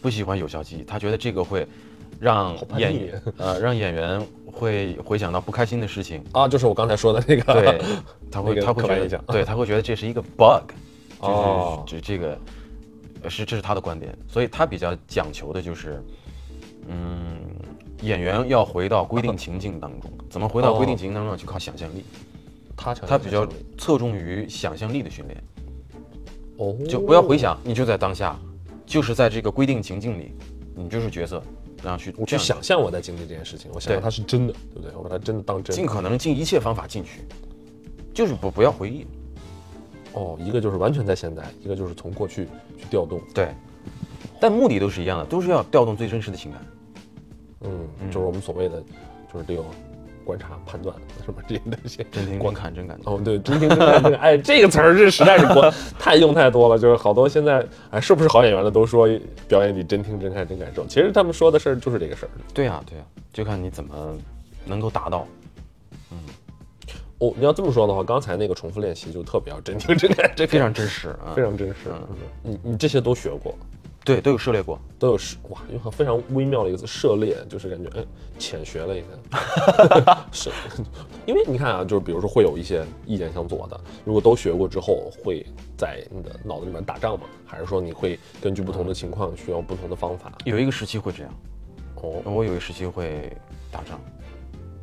[0.01, 1.67] 不喜欢有效记忆，他觉得这个会
[2.19, 7.53] 让演员呃让演员会回想到不开心的事情，啊，就是我刚才说的那个。
[7.53, 7.81] 对，
[8.31, 10.71] 他会那个他会觉得对他会觉得这是一个 bug，
[11.21, 12.37] 就是、哦这这个
[13.23, 16.01] 呃是这是他的观点，所以他比较讲求的就是，
[16.87, 17.39] 嗯，
[18.01, 21.37] 演员要回到规定情境当中，怎么回到规定情境当中呢？
[21.37, 22.03] 就靠想象力，
[22.77, 25.43] 他强他比较侧重于想象力的训练。
[26.57, 28.37] 哦，就不要回想，你就在当下，
[28.85, 30.33] 就是在这个规定情境里，
[30.75, 31.41] 你就是角色，
[31.83, 34.91] 然后去我去想象我在经历这件事情，我想象对它是真的，对不对？
[34.95, 35.75] 我把它真的当真。
[35.75, 37.21] 尽可能尽一切方法进去，
[38.13, 39.05] 就是不不要回忆。
[40.13, 42.45] 哦，一个就是完全在现在，一个就是从过去
[42.77, 43.21] 去调动。
[43.33, 43.53] 对，
[44.39, 46.65] 但目的都是一样的，都是要调动最真实的情感。
[47.61, 48.81] 嗯，就是我们所谓的，
[49.31, 49.65] 就是这种
[50.23, 50.95] 观察、判断
[51.25, 52.05] 什么这些东西。
[52.11, 53.11] 真听观看真感觉。
[53.11, 59.07] 哦，对，真听真看真看，哎，这个词儿这实在是国 太用太多了，就是好多现在哎是不是好演员的都说
[59.47, 62.29] 表演里真听真看真感受，其实他们说的事儿就是这个事儿。
[62.53, 64.17] 对呀、对呀、就看你怎么
[64.65, 65.27] 能够达到。
[66.11, 66.17] 嗯
[67.19, 71.75] 哦，你要这么说的话，刚才那个重复练习就特别要真听真看这非，常真实啊，非常真实。
[72.41, 73.53] 你你这些都学过，
[74.15, 74.79] 对，都有涉猎过。
[74.97, 78.03] 都有涉哇，用很非常微妙的一个字涉猎，就是感觉哎
[78.37, 80.49] 浅学了一下， 是，
[81.25, 85.45] 因为你看啊，就是比如说会有一些意见相左的，如果都学过之后，会
[85.77, 87.25] 在你的脑子里面打仗吗？
[87.45, 90.31] 还是说你会根据不同的情况需要不同的方法？
[90.43, 91.33] 有一个时期会这样，
[91.95, 93.31] 哦，我有一个时期会
[93.71, 94.01] 打仗，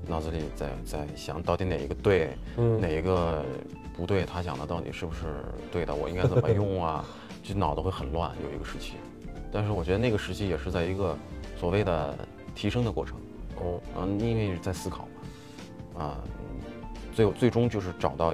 [0.07, 3.45] 脑子里在在想到底哪一个对，嗯哪一个
[3.95, 7.05] 不对，他讲的到底是不是对的，我应该怎么用啊？
[7.43, 8.95] 就脑子会很乱，有一个时期。
[9.53, 11.17] 但是我觉得那个时期也是在一个
[11.59, 12.17] 所谓的
[12.55, 13.19] 提升的过程，
[13.57, 15.09] 哦，嗯，因为在思考
[15.95, 16.19] 嘛，啊，
[17.15, 18.33] 最最终就是找到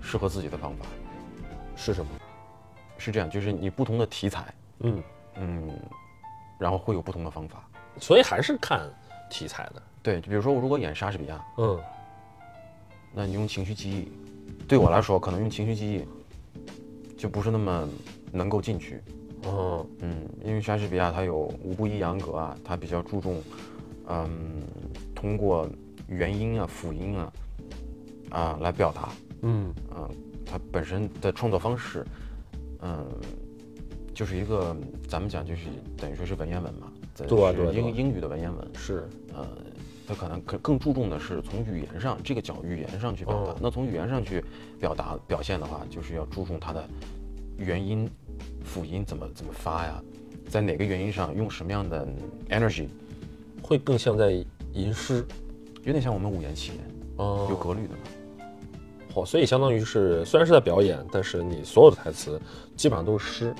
[0.00, 0.84] 适合自己的方法。
[1.76, 2.10] 是什么？
[2.98, 5.02] 是这样，就是你不同的题材，嗯，
[5.36, 5.70] 嗯，
[6.58, 7.62] 然后会有不同的方法。
[8.00, 8.80] 所以还是看
[9.30, 9.82] 题材的。
[10.02, 11.80] 对，就比如说我如果演莎士比亚，嗯，
[13.12, 14.10] 那你用情绪记忆，
[14.66, 16.04] 对我来说可能用情绪记忆
[17.16, 17.88] 就不是那么
[18.32, 19.00] 能够进去。
[19.44, 23.40] 哦，嗯，因为莎士比亚他有五步抑扬格啊，他比较注重，
[24.08, 24.28] 嗯，
[25.14, 25.68] 通过
[26.08, 27.32] 元音啊、辅音啊，
[28.30, 29.08] 啊来表达。
[29.42, 30.08] 嗯嗯，
[30.44, 32.04] 它本身的创作方式，
[32.80, 33.06] 嗯，
[34.12, 39.46] 就是一个咱们讲就是等于说是文言文嘛，对对对英英语的文言文，是，呃，
[40.08, 43.52] 他可能更更注重的是从语言上这个角语言上去表达。
[43.52, 44.44] 哦那从语言上去
[44.80, 46.84] 表达表现的话，就是要注重它的
[47.58, 48.10] 元音、
[48.68, 50.00] 辅音怎么怎么发呀，
[50.48, 52.06] 在哪个元音上用什么样的
[52.50, 52.86] energy，
[53.62, 55.24] 会更像在吟诗。
[55.84, 56.80] 有点像我们五言七言，
[57.16, 58.00] 哦有格律的嘛。
[59.14, 62.38] 好，所以相当于是虽然是在表演，但是你所有的台词
[62.76, 63.54] 基本上都是诗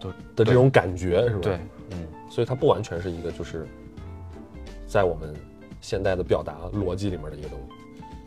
[0.00, 1.40] 都的这种感觉，是吧？
[1.40, 1.60] 对，，
[1.92, 3.64] 嗯，所以它不完全是一个就是
[4.86, 5.32] 在我们
[5.80, 7.75] 现代的表达逻辑里面的一个东西。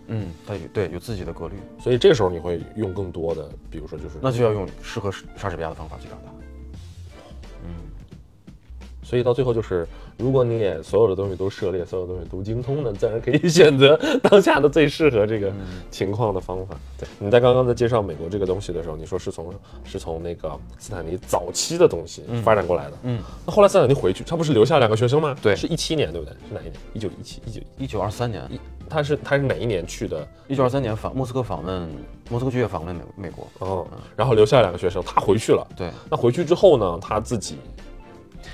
[0.10, 6.32] 嗯，它有对有自己的格律，所以这个时候你会用更多的，比如说就是那就要用适合莎士比亚的方法去表达。
[9.02, 9.88] 所以到最后就是，
[10.20, 15.52] 如果你也所有的东西都涉猎，所有的东西都精通呢，自然可以 选择当下的最适合这个
[15.90, 16.78] 情况的方法。
[16.96, 19.52] 对，你在刚刚在介绍美国这个东西的时候，你说是从
[19.84, 22.98] 是从那个斯坦尼早期的东西发展过来的。
[23.02, 25.36] 嗯，那后来斯坦尼回去，他不是留下两个学生吗？
[25.42, 26.36] 对是一七年对不对？
[26.48, 26.74] 是哪一年？
[26.94, 30.28] 一九一七一九一九二三年，一，他是他是哪一年去的？
[30.48, 31.90] 一九二三年访莫斯科访问
[32.30, 33.48] 莫斯科剧院访问美美国。
[33.60, 35.66] 哦，然后留下两个学生，他回去了。
[35.78, 37.58] 对，那回去之后呢，他自己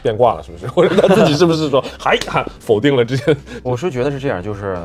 [0.03, 0.67] 变卦了，是不是？
[0.73, 3.35] 或者他自己是不是说 还还否定了之前？
[3.63, 4.77] 我是觉得是这样，就是，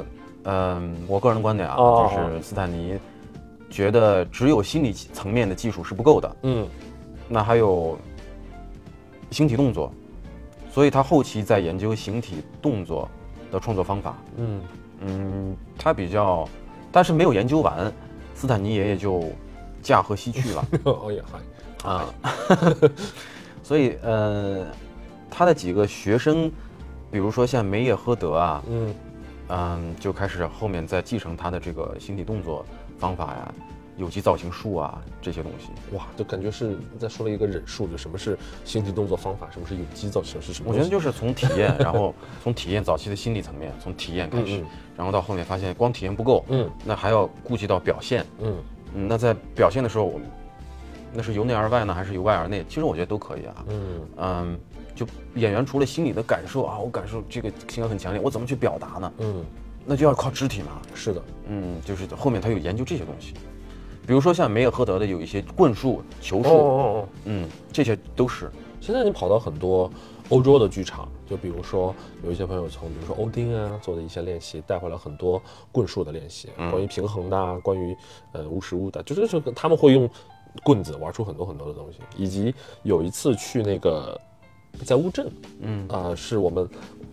[0.45, 2.99] 嗯、我个人的观点啊，哦就是斯坦尼
[3.69, 6.67] 觉得只有心理层面的技术是不够的，嗯
[7.29, 7.97] 那还有
[9.31, 9.93] 形体动作，
[10.73, 13.09] 所以他后期在研究形体动作
[13.53, 14.17] 的创作方法。
[14.37, 14.61] 嗯
[15.01, 16.49] 嗯，他比较，
[16.93, 17.93] 但是没有研究完，
[18.35, 19.25] 斯坦尼爷爷就
[19.83, 20.65] 驾鹤西去了。
[20.85, 22.15] 哦也还啊，
[23.65, 24.67] 所以呃，
[25.31, 26.51] 他的几个学生，
[27.11, 28.95] 比如说像梅耶赫德啊，嗯
[29.49, 32.65] 嗯，就开始后面在继承他的这个形体动作
[32.99, 33.55] 方法呀，
[33.97, 35.97] 有机造型术啊这些东西。
[35.97, 40.71] 哇，就感觉是在说了一个忍术，就什么是形体动作方法，什么是有机造型，是什么？
[40.71, 44.67] 我觉得就是从体验，然后从体验早期的心理层面，从体验开始，嗯嗯
[45.01, 48.23] 然后到后面发现光体验不够，嗯那还要顾及到表现。
[48.39, 48.55] 嗯
[48.95, 50.29] 嗯，那在表现的时候，我们
[51.15, 52.63] 那是由内而外呢，还是由外而内？
[52.69, 53.65] 其实我觉得都可以啊。
[53.69, 54.61] 嗯嗯，
[54.95, 59.13] 就演员除了心理的感受啊，我感受这个情感很强烈，我怎么去表达呢？
[59.21, 59.43] 嗯，
[59.87, 60.83] 那就要靠肢体嘛。
[60.95, 63.33] 是的，嗯，就是后面他有研究这些东西，
[64.07, 68.51] 比如说像梅尔赫德的有一些棍术、球哦术，哦哦，嗯，这些都是。
[68.83, 69.91] 现在你跑到很多
[70.31, 75.41] 欧洲的剧场，就比如说有一些朋友从比如说欧丁啊做的一些练习，带回来很多
[75.71, 77.97] 棍术的练习，关于平衡的啊，关于
[78.33, 80.09] 呃无实物的，就是说他们会用
[80.63, 84.19] 棍子玩出很多很多的东西，以及有一次去那个
[84.85, 85.87] 在乌镇，嗯。
[85.89, 86.69] 啊、是我们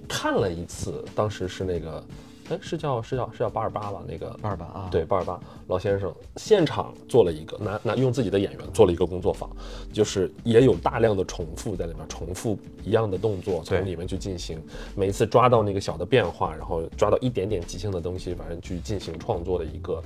[0.07, 2.03] 看了一次，当时是那个，
[2.49, 4.01] 哎，是叫是叫是叫八二八吧？
[4.07, 9.49] 那个八二八啊，对，八二八老先生现场做了一个拿拿用自己的演员做了一个工作坊，
[9.91, 14.61] 就是也有大量的重复在里面，重复一样的动作从里面去进行，
[14.95, 20.01] 每一次抓到那个小的变化，然后抓到一点点即兴的东西，反正去进行创作的一个。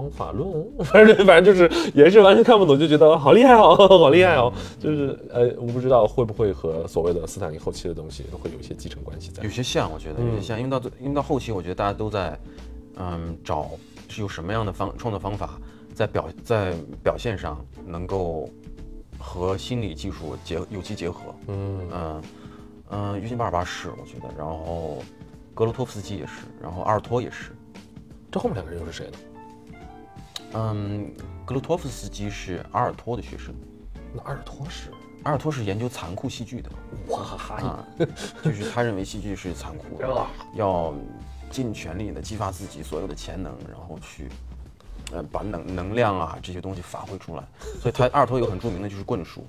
[0.00, 9.48] 方法论， 反正反正就是也是完全看不懂，就觉得好厉害哦， 好厉害哦，就是呃，我不知道会不会和所谓的斯坦尼后期的东西会有一些继承关系在有。
[9.50, 12.38] 些像，我觉得有些像，因为到最因为到后期，我觉得大家都在，
[12.96, 13.70] 嗯，找
[14.08, 15.58] 是有什么样的方创作方法，
[15.94, 18.48] 在表在表现上能够
[19.18, 21.20] 和心理技术结有机结合。
[21.48, 22.22] 嗯嗯
[22.90, 25.02] 嗯，尤其巴尔巴是我觉得，然后
[25.54, 27.52] 格罗托夫斯基也是，然后阿尔托也是。
[28.30, 29.12] 这后面两个人又是谁呢？
[30.54, 31.12] 嗯，
[31.44, 33.54] 格鲁托夫斯基是阿尔托的学生，
[34.14, 34.90] 那阿尔托是？
[35.24, 36.70] 阿尔托是研究残酷戏剧的。
[37.08, 37.84] 哇哈啊，
[38.42, 40.94] 就是他认为戏剧是残酷的，要
[41.50, 44.28] 尽全力的激发自己所有的潜能，然后去，
[45.12, 47.42] 呃，把能能量啊这些东西发挥出来。
[47.80, 49.44] 所以他阿尔托有很著名的就是棍术，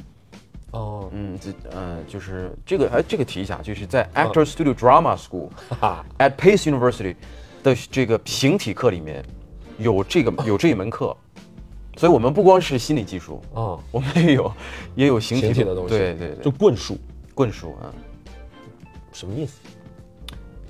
[0.72, 7.16] 哦，嗯，这呃就是这个哎这个提一下，就是在 Actor Studio Drama School 哈哈，at Pace University
[7.64, 9.24] 的这个形体课里面
[9.80, 11.16] 有这个 有这一门课，
[11.98, 14.52] 所以我们不光是心理技术，哦，我们也有
[14.96, 16.98] 也有形体的东西，对对对，就棍术，
[17.34, 17.90] 棍术啊。
[19.12, 19.60] 什么意思？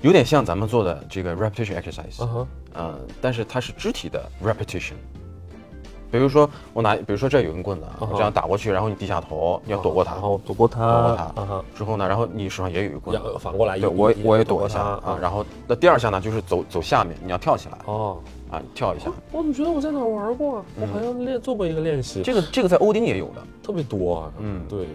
[0.00, 4.94] 有点像咱们做的这个 repetition exercise，、嗯哼，呃，但是它是肢体的 repetition。
[6.10, 11.22] 比如说我拿，比如说这儿有根棍子我这样打过去，然后你低下头，你要躲过它，然后躲过它，躲过它。
[11.22, 17.78] 啊哈，之后呢，然后你手上也有一个棍要子，反过来，对一一我我也躲躲一下啊，然后那第二下呢就是走走下面，你要跳起来。
[17.84, 18.18] 哦，
[18.50, 19.10] 啊，跳一下。
[19.32, 20.64] 我怎么觉得我在哪玩过啊？
[20.80, 24.32] 我好像练做过一个练习，这个这个在欧丁也有的，特别多啊。
[24.38, 24.62] 嗯。
[24.68, 24.86] 对，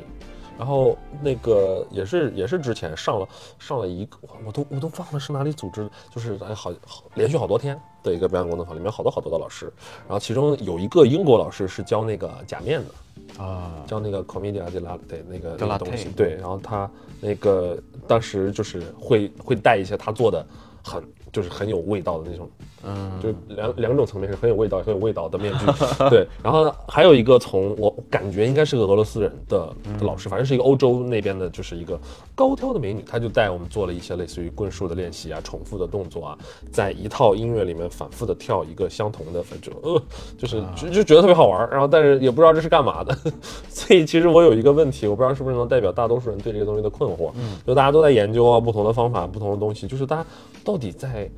[0.57, 3.27] 然后那个也是也是之前上了
[3.59, 9.71] 上了一个，我都我都忘了是哪里组织的，就是哎好好连续好多天的一个表演工作坊，里面好多好多的老师，
[10.07, 16.89] 然后其中有一个英国老师是教那个假面的，啊，教那个 commedia dell'arte 那个那个东西，对，然后他
[17.19, 20.45] 那个当时就是会会带一些他做的
[20.83, 22.49] 很就是很有味道的那种，
[22.85, 25.65] 嗯，就两两种层面是很有味道很有味道的面具，
[26.09, 29.67] 对，然后还有一个从我感觉应该是个俄罗斯人的
[29.99, 31.99] 的老师，反正是一个欧洲那边的，就是一个
[32.35, 36.37] 高挑的美女，她就带我们做了一些类似于棍术的练习啊，重复的动作啊，
[36.71, 40.01] 在一套音乐里面反复的跳一个相同的，反正呃，
[40.37, 43.17] 就是就就觉得特别好玩儿，然后但是也不知道这是干嘛的，
[43.69, 47.55] 所以其实我有一个问题，我不知道是不是能代表大多数人对这个东西的困惑，嗯。
[47.65, 50.25] 就大家都在研究啊，不同的方法，不同的东西，就是大家
[50.63, 51.29] 到底在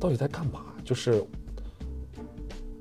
[0.00, 0.60] 到底在干嘛？
[0.84, 1.24] 就是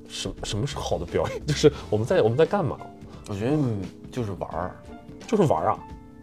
[0.08, 1.42] 什什么是好的表演？
[1.46, 2.78] 就是我们在我们在干嘛？
[3.28, 4.76] 我觉得嗯就是玩儿
[5.28, 5.80] 就是玩儿啊！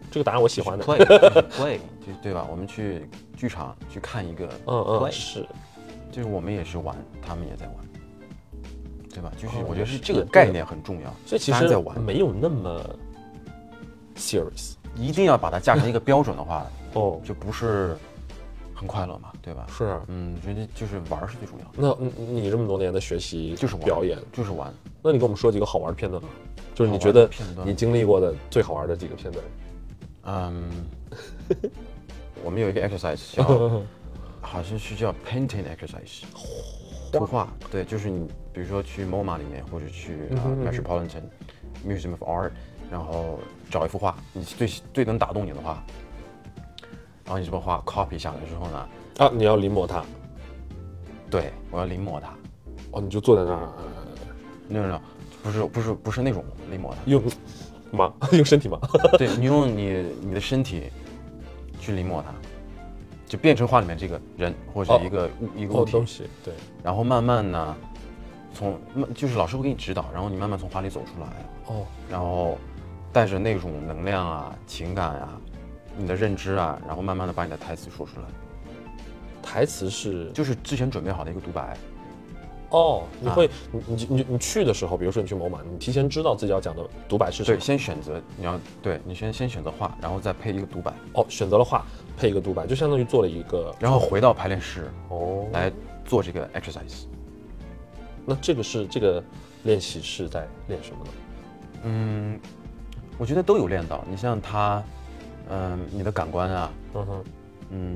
[0.09, 0.83] 这个答案我喜欢的。
[0.83, 2.47] ，play 就是 play， 就对吧？
[2.49, 5.45] 我们去剧场去看一个嗯嗯是
[6.11, 7.75] 就是我们也是玩，他们也在玩，
[9.09, 9.31] 对吧？
[9.37, 12.81] 就是哦我觉得是是这个概念很重要，所以其实在玩，没有那么
[14.15, 17.19] serious 一定要把它架成一个标准的话， 哦。
[17.23, 17.95] 就不是
[18.85, 19.65] 很快乐嘛，对吧？
[19.67, 24.71] 是啊，嗯，觉得就是玩儿是最重要的，那你你这么多年的学习就是玩表演，就是玩。
[25.01, 26.29] 那你给我们说几个好玩的片段吧，
[26.75, 27.29] 就是你觉得
[27.65, 29.43] 你经历过的最好玩的几个片段。
[30.27, 30.63] 嗯，
[32.43, 33.43] 我们有一个 exercise 叫，
[34.41, 36.23] 好像是叫 painting exercise，
[37.11, 37.47] 图画。
[37.71, 40.17] 对，就是你比如说去 MoMA 里面，或者去
[40.63, 41.23] Metropolitan
[41.85, 42.51] Museum of Art，
[42.91, 45.83] 然后找一幅画，你最最能打动你的画，
[47.25, 50.03] 然后你这幅画 copy 下来之后呢，啊，你要临摹它，
[51.29, 52.29] 对我要临摹它。
[52.91, 53.83] 哦，你就坐在那儿，呃
[54.69, 55.01] no no，
[55.43, 57.21] 不是不是不是那种临摹它，用
[57.91, 58.13] 吗？
[58.31, 58.79] 用身体吗？
[59.17, 60.83] 对你用你你的身体
[61.79, 62.33] 去临摹它，
[63.25, 67.75] 就变成画里面这个人或者哦一个物、一个哦，物体东，西，对，然后慢慢呢，
[68.53, 71.27] 从慢就是老师会给你指导，然后你慢慢从画里走出来，
[71.65, 72.57] 哦，然后
[73.11, 75.41] 带着那种能量啊、情感啊、
[75.97, 78.27] 你的认知啊，然后慢慢的把你的台词说出来，
[79.41, 81.77] 台词是就是之前准备好的一个独白。
[82.71, 91.85] 哦，你啊会你你你你去的时候，比如说你去某马，你提前知道自己要讲的独白是什对，先选择你要对你先先选择画，然后再配一个独白，哦，选择了画
[92.17, 95.45] 配一个独白，就相当于做了一个然后回到排练室哦。
[95.53, 95.71] 来
[96.03, 97.05] 做这个 exercise。
[98.25, 99.23] 那这个是这个
[99.63, 101.11] 练习是在练什么呢？
[101.83, 102.39] 嗯，
[103.19, 104.03] 我觉得都有练到。
[104.09, 104.83] 你像他，
[105.49, 107.23] 嗯，你的感官啊，嗯哼，
[107.69, 107.95] 嗯，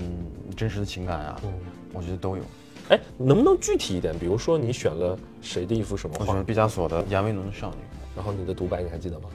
[0.56, 1.54] 真实的情感啊，嗯，
[1.94, 2.44] 我觉得都有。
[2.90, 4.18] 哎，能不能具体一点？
[4.18, 7.78] 比如说你选了谁的一幅什么画我选，毕加索的《亚维农的少女
[8.16, 9.30] 然后你的独白你还记得吗？》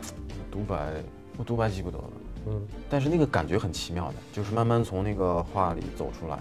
[0.53, 0.93] 独白，
[1.37, 2.05] 我独白记不得了，
[2.49, 6.39] 嗯，但是那个感觉很奇妙的，就是慢慢从那个画里走出来，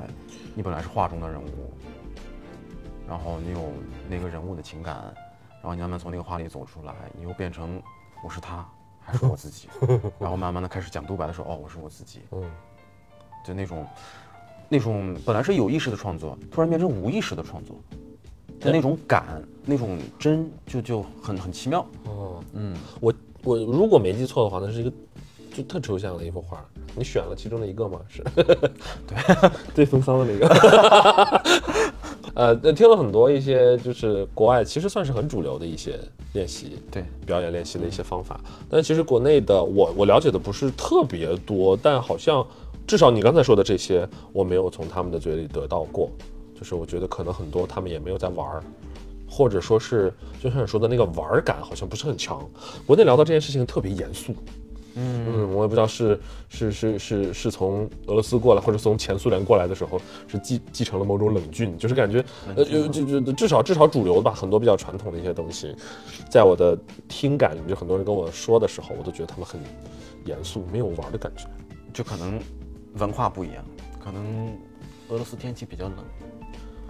[0.56, 1.72] 你本来是画中的人物，
[3.08, 3.72] 然后你有
[4.10, 4.96] 那个人物的情感，
[5.62, 7.82] 然后你慢慢从那个画里走出来，你又变成
[8.24, 8.68] 我是他
[9.06, 9.68] 还是我自己，
[10.20, 12.42] 然后慢慢的开始讲独白的时候，哦，我是我自己，嗯，
[13.46, 13.86] 就那种
[14.70, 17.76] 那种本来是有意识的创作，突然变成无意识的创作，
[18.60, 21.86] 的那种感，那种真，就就很很奇妙。
[22.06, 23.14] 哦，嗯，我
[23.44, 24.92] 我如果没记错的话，那是一个
[25.54, 28.00] 就特抽象的一幅画，你选了其中的一个吗？
[28.08, 31.44] 是， 对， 最风骚的那个。
[32.34, 36.00] 呃，那听了很多一些就是国外其实算是很主流的一些
[36.34, 38.40] 练习，对，表演练习的一些方法。
[38.70, 42.46] 但其实国内的我我了解的不是特别多，但好像
[42.88, 46.10] 至少你刚才说的这些，我没有从他们的嘴里得到过。
[46.56, 48.64] 就是我觉得可能很多他们也没有在玩儿，
[49.28, 52.48] 或者说是就像你说的那个玩儿感好像不是很强。
[52.86, 54.34] 国内聊到这件事情特别严肃。
[54.96, 62.24] 嗯，我也不知道是是是是是从俄罗斯过来，或者从前苏联过来的时候，是继继承了某种冷峻，就是感觉
[62.56, 65.76] 呃就就就至少至少主流的吧，很多比较传统的一些东西，
[66.30, 66.78] 在我的
[67.08, 69.60] 听感里面，就很多人跟我说的时候，我都觉得他们很
[70.26, 71.46] 严肃，没有玩的感觉。
[71.92, 72.40] 就可能
[72.96, 73.64] 文化不一样，
[74.04, 74.48] 可能
[75.10, 75.96] 俄罗斯天气比较冷。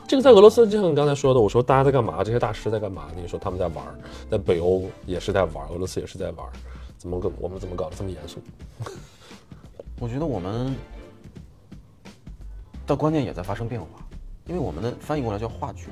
[0.06, 2.24] 这个在俄罗斯，就像你刚才说的，我说大家在干嘛？
[2.24, 3.08] 这些大师在干嘛？
[3.16, 3.84] 你说他们在玩，
[4.30, 6.52] 在北欧也是在玩，俄罗斯也是在玩儿，
[7.04, 8.40] 怎么跟我们怎么搞得这么严肃？
[10.00, 10.74] 我觉得我们
[12.88, 13.88] 的观念也在发生变化，
[14.48, 15.88] 因为我们的翻译过来叫话剧，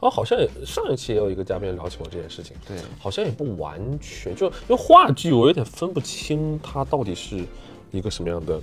[0.00, 7.44] 哦，好像也上一期也有一个嘉宾聊起过这件事情，对，好像也不完全，就因为话剧我有点分不清它到底是
[7.92, 8.60] 一个什么样的。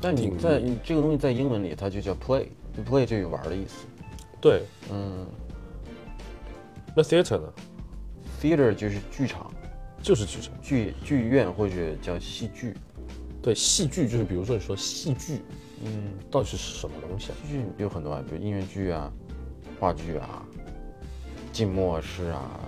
[0.00, 3.86] 但你在你这个东西在英文里它就叫 play，play 就有玩的意思。
[4.40, 5.26] 对，嗯
[6.96, 7.52] 那 theater 呢
[8.40, 9.52] ？，theater 就是剧场，
[10.08, 10.54] 就是剧场。
[10.62, 12.74] 剧剧院或者叫戏剧。
[13.42, 15.42] 对，戏剧就是比如说你说戏剧，
[15.84, 17.34] 嗯，到底是什么东西啊？
[17.42, 19.12] 戏剧有很多啊，比如音乐剧啊、
[19.78, 20.42] 话剧啊、
[21.52, 22.58] 静默式啊，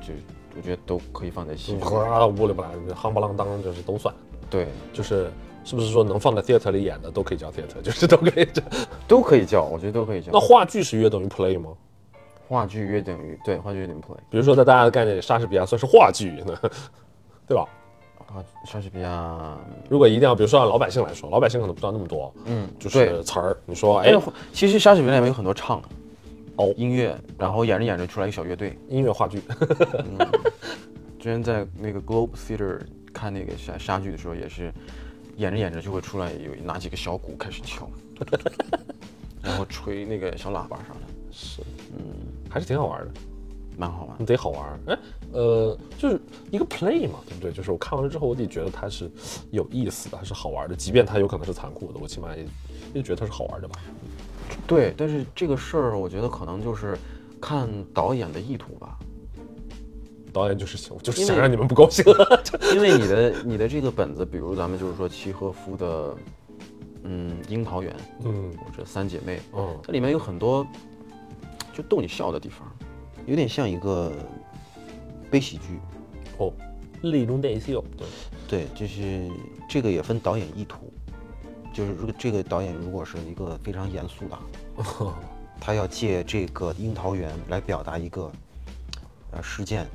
[0.00, 0.14] 就
[0.56, 1.78] 我觉得都可以放在戏剧。
[1.80, 4.14] 哗，乌里不拉，夯不啷当，就是都算。
[4.48, 5.28] 对，就是
[5.64, 8.62] 是不是说能放在 theater 里演的都可以叫 theater，就是都可以叫。
[9.08, 10.30] 都可以叫，我觉得都可以叫。
[10.32, 11.70] 那话剧是约等于 play 吗？
[12.54, 14.14] 话剧约等于对，话剧约等于 play。
[14.30, 16.56] 比如说在大家的概念里，莎士比亚算是话剧呢，
[17.48, 17.66] 对吧？
[18.28, 23.56] 啊，莎士比亚，如果一定要，比如说按老百姓来说，老百姓可能不知道那么多，嗯，就是词儿。
[23.66, 25.82] 你说，哎哎，，其实莎士比亚里面有很多唱
[26.56, 28.78] 哦音乐，然后演着演着出来一个小乐队。
[28.88, 29.40] 音乐话剧，
[31.18, 32.80] 之前在那个 Globe Theater
[33.12, 34.72] 看那个莎莎剧的时候，也是
[35.36, 37.88] 演着演着就会出来有拿几个小鼓开始敲，
[39.42, 41.00] 然后吹那个小喇叭啥的，
[41.30, 41.60] 是，
[41.96, 42.04] 嗯，
[42.54, 43.10] 还是挺好玩的，
[43.76, 44.24] 蛮好玩。
[44.24, 44.80] 得好玩。
[44.86, 44.98] 哎，
[45.32, 46.20] 呃，就是
[46.52, 47.50] 一个 play 嘛，对不对？
[47.50, 49.10] 就是我看完了之后，我得觉得它是
[49.50, 52.46] 有意思的，它是好玩的，即便它有可能是残酷的，我起码也
[52.94, 53.74] 也觉得它是好玩的吧。
[54.68, 56.96] 对，但是这个事儿，我觉得可能就是
[57.40, 58.96] 看导演的意图吧，
[60.32, 62.04] 导演就是想，就是想让你们不高兴。
[62.72, 66.14] 因为你的你的这个本子，比如咱们就是说契诃夫的，
[67.02, 67.92] 嗯，《樱桃园》
[68.24, 70.64] 嗯或者《三姐妹》，嗯，它里面有很多
[71.74, 72.66] 就逗你笑的地方，
[73.26, 74.12] 有点像一个
[75.30, 75.80] 悲喜剧。
[76.38, 76.52] 哦，
[77.02, 78.06] 泪中带笑，对，
[78.48, 79.30] 对，就是
[79.68, 80.92] 这个也分导演意图，
[81.72, 84.38] 就是如果这个导演如果是一个非常严肃的，
[85.60, 88.32] 他要借这个樱桃园来表达一个
[89.32, 89.86] 呃事件，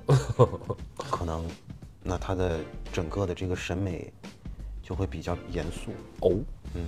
[0.98, 1.46] 可能
[2.04, 2.60] 那他的
[2.92, 4.12] 整个的这个审美
[4.82, 5.92] 就会比较严肃。
[6.22, 6.40] 哦，
[6.74, 6.86] 嗯，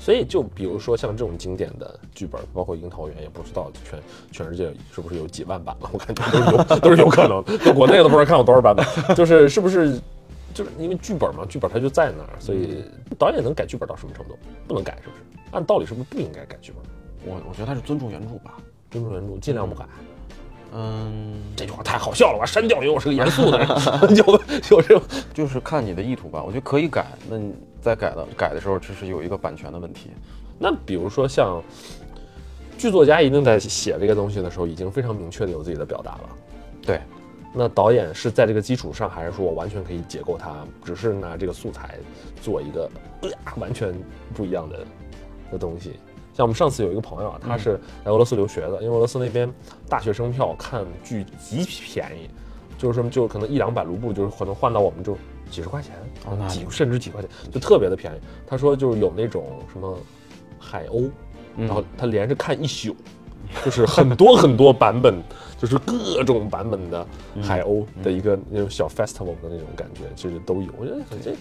[0.00, 4.00] 所以就比如说像这种经典的剧本，包括《樱桃园》，也不知道全
[4.32, 10.00] 全世界是不是有几万版了，我感觉都是有都是有可能， 就国内都不知道看过多少版本，就是是不是？
[10.52, 12.82] 就是因为剧本嘛，剧本它就在那儿，所以
[13.16, 14.36] 导演能改剧本到什么程度？
[14.66, 15.22] 不能改，是不是？
[15.52, 16.82] 按道理是不是不应该改剧本？
[17.24, 18.56] 我我觉得他是尊重原著吧。
[18.90, 19.84] 尊重原著，尽量不改。
[20.72, 23.68] 嗯，这句话太好笑了，我要删掉，因为我是个严肃的人。
[24.16, 24.24] 有
[24.70, 26.42] 有这种就是看你的意图吧。
[26.44, 30.10] 我觉得可以改，那你在改的改的时候，这是有一个版权的问题。
[30.58, 31.62] 那比如说像
[32.76, 36.30] 剧作家一定在写这个东西的时候，已经非常明确的有自己的表达了。
[36.82, 37.00] 对，
[37.54, 41.98] 那导演是在这个基础上，还是说我完全可以解构它，只是拿这个素材
[42.40, 42.90] 做一个、
[43.22, 43.94] 呃、完全
[44.34, 44.86] 不一样的
[45.52, 45.98] 的东西？
[46.32, 47.72] 像我们上次有一个朋友啊，他是
[48.04, 49.52] 来俄罗斯留学的，因为俄罗斯那边
[49.88, 52.30] 大学生票看剧极便宜，
[52.78, 55.16] 就是什么就可能一两百卢布，就是可能换到我们就
[55.50, 55.92] 几十块钱，
[56.26, 58.18] 哦那几甚至几块钱，就特别的便宜。
[58.46, 59.98] 他说就是有那种什么
[60.58, 61.10] 海鸥，
[61.56, 62.94] 嗯然后他连着看一宿，
[63.64, 65.20] 就是很多很多版本，
[65.58, 67.06] 就是各种版本的
[67.42, 70.72] 海鸥的一个那种小 festival 的那种感觉，其实都有。
[70.78, 71.34] 我觉得这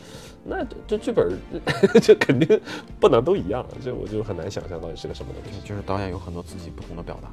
[0.43, 1.37] 那这这剧本
[2.01, 2.59] 这 肯定
[2.99, 5.59] 不能都一样，这我就很难想象到底是个什么东西。
[5.67, 7.29] 就是导演有很多自己不同的表达，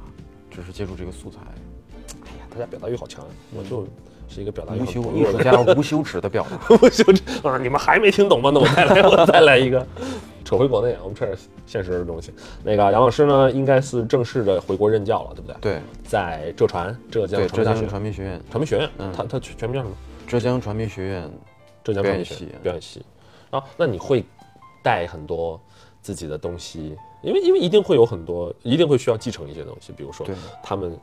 [0.51, 1.39] 只是借助这个素材，
[2.57, 3.23] 大家表达欲好强，
[3.55, 3.85] 我就
[4.27, 6.57] 是一个表达欲无休很薄弱的艺术家无休止的表达。
[6.75, 7.57] 无羞耻啊！
[7.59, 8.49] 你们还没听懂吗？
[8.51, 9.85] 那我再来，我再来一个。
[10.43, 11.37] 扯回国内，我们扯点
[11.67, 12.33] 现实的东西。
[12.63, 19.95] 那个杨老师呢，应该是正式的回国任教了，对不对？，对在浙传，浙江对，浙江传媒学院，传媒学院，嗯他他全全名叫什么？
[20.25, 21.29] 浙江传媒学院，
[21.83, 23.05] 浙江传媒系表演系。
[23.51, 24.25] 啊，那你会
[24.81, 25.61] 带很多
[26.01, 30.25] 自己的东西，因为因为一定会有很多，一定会需要继承一些东西，比如说
[30.63, 30.97] 他们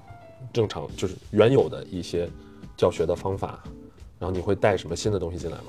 [0.53, 2.29] 正常就是原有的一些
[2.77, 3.63] 教学的方法，
[4.19, 5.65] 然后你会带什么新的东西进来吗？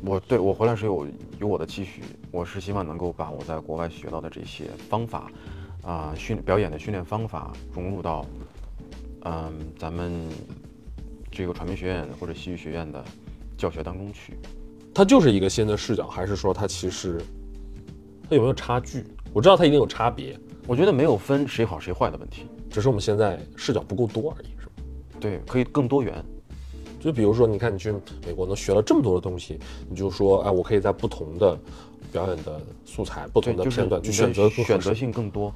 [0.00, 1.06] 我对我回来是有
[1.40, 5.28] 有我的期许，我是希望能够把我在国外学到的这些方法，
[5.82, 8.24] 啊、训表演的训练方法融入到，
[9.24, 10.28] 嗯，咱们
[11.32, 13.04] 这个传媒学院或者戏剧学院的
[13.56, 14.38] 教学当中去。
[14.94, 17.20] 它就是一个新的视角，还是说它其实
[18.30, 19.04] 它有没有差距？
[19.32, 24.72] 我知道它一定有差别，我觉得没有分谁好谁坏的问题，只是我们现在视角不够多而已，是吧？
[25.20, 26.24] 对，可以更多元。
[27.00, 27.92] 就比如说，你看你去
[28.26, 29.58] 美国能学了这么多的东西，
[29.88, 31.56] 你就说，哎，我可以在不同的
[32.10, 34.92] 表演的素材、不，同的片段去选择选择。
[34.92, 35.52] 性更多。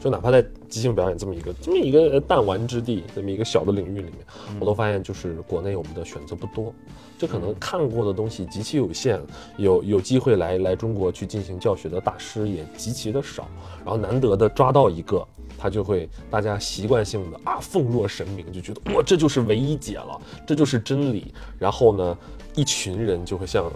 [0.00, 4.14] 就哪怕在即兴表演这么一个这么一个弹丸之地，这么一个小的领域里面，
[4.58, 6.72] 我都发现就是国内我们的选择不多，
[7.18, 9.20] 就可能看过的东西极其有限，
[9.58, 13.46] 有有机会来来中国去进行教学的大师也极其的少，
[13.84, 15.22] 然后难得的抓到一个，
[15.58, 22.18] 他就会大家习惯性的啊奉若神明，就觉得哇这就是唯一解了，这就是真理，然后呢，
[22.54, 23.70] 一群人就会像。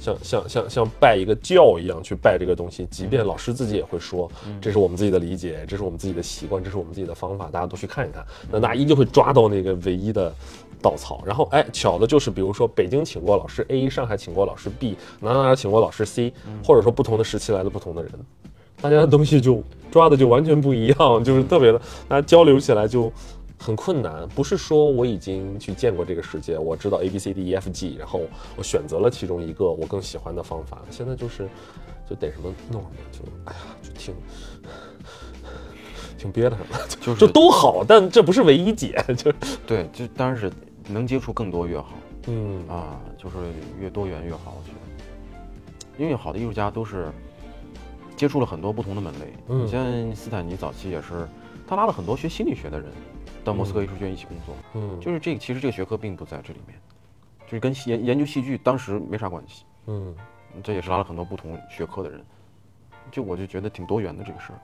[0.00, 4.28] 像像像像拜一个教一样去拜这个东西，即便老师自己也会说，
[4.60, 8.24] 这是我们自己的理解，这是我们自己的习惯，这是我们自己的方法，大家都去看一看。
[8.50, 10.32] 那大家依旧会抓到那个唯一的
[10.80, 11.22] 稻草。
[11.26, 16.32] 然后，哎，巧的就是，比如说北京请过老师 A，上海请过老师 B，哪哪哪请过老师 C，
[16.64, 18.12] 或者说不同的时期来的不同的人，
[18.80, 21.78] 大家的东西就抓的就完全不一样，就是特别的，
[22.08, 23.12] 大家交流起来就
[23.60, 24.26] 很困难。
[24.30, 28.22] 不是说我已经去见过这个世界，我知道 A B C D E F G，然后
[28.56, 30.80] 我选择了其中一个我更喜欢的方法。
[30.90, 31.46] 现在就是
[32.08, 34.14] 就得什么弄什么，就哎呀，就挺
[36.16, 40.50] 挺憋的什么就是就都好，但这不是唯一解，就 是对，就当然是
[40.88, 41.92] 能接触更多越好
[42.28, 43.36] 嗯啊，就是
[43.80, 47.10] 越多元越好，我觉得，因为好的艺术家都是
[48.16, 49.32] 接触了很多不同的门类。
[49.48, 51.26] 嗯你像斯坦尼早期也是，
[51.66, 52.90] 他拉了很多学心理学的人
[53.44, 56.78] 到莫斯科艺术学院一起工作，嗯就是这个其实这个学科并不在这里面，
[57.46, 59.64] 就是跟研研究戏剧当时没啥关系。
[59.86, 60.14] 嗯。
[60.64, 62.20] 这也是拉了很多不同学科的人，
[63.12, 64.58] 就我就觉得挺多元的这个事儿，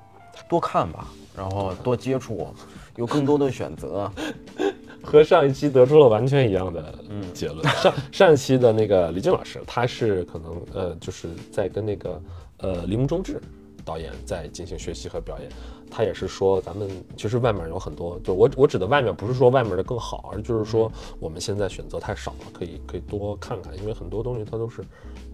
[0.48, 1.06] 多看吧，
[1.36, 2.52] 然后多接触，
[2.96, 4.10] 有更多的选择。
[5.00, 6.98] 和上一期得出了完全一样的
[7.32, 7.64] 结论。
[7.68, 12.20] 上上一期的那个李静老师，他是可能呃，就是在跟那个
[12.56, 13.40] 呃铃木忠志
[13.84, 15.48] 导演在进行学习和表演。
[15.90, 24.82] 他也是说，咱们其实外面有很多，就我我指的外面不是说外面的更好，而就是说我们现在选择太少了，可以可以多看看，因为很多东西它都是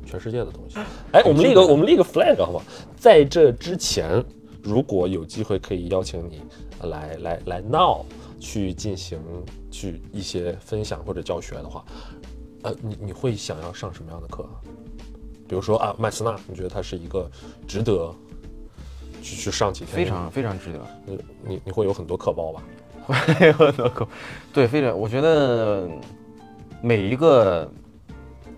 [0.05, 0.79] 全世界的东西。
[1.13, 2.65] 哎，我们立个我们立个 flag 好不好？
[2.97, 4.25] 在这之前，
[4.63, 6.43] 如果有机会可以邀请你
[6.83, 8.05] 来来来来闹
[8.39, 9.19] 去进行
[9.71, 11.85] 去一些分享或者教学的话，
[12.63, 14.47] 呃，你你会想要上什么样的课？
[15.49, 17.31] 比如说啊，麦斯纳，你觉得他是一个
[17.67, 18.15] 值得
[19.23, 19.97] 去去上几天？
[19.97, 20.81] 非常非常值得。
[21.07, 22.63] 你，你你会有很多课包吧？
[23.07, 24.07] 会有很多课
[24.53, 25.89] 对，非常，我觉得
[26.81, 27.71] 每一个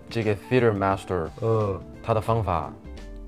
[0.09, 2.71] 这个 theater master 嗯他的方法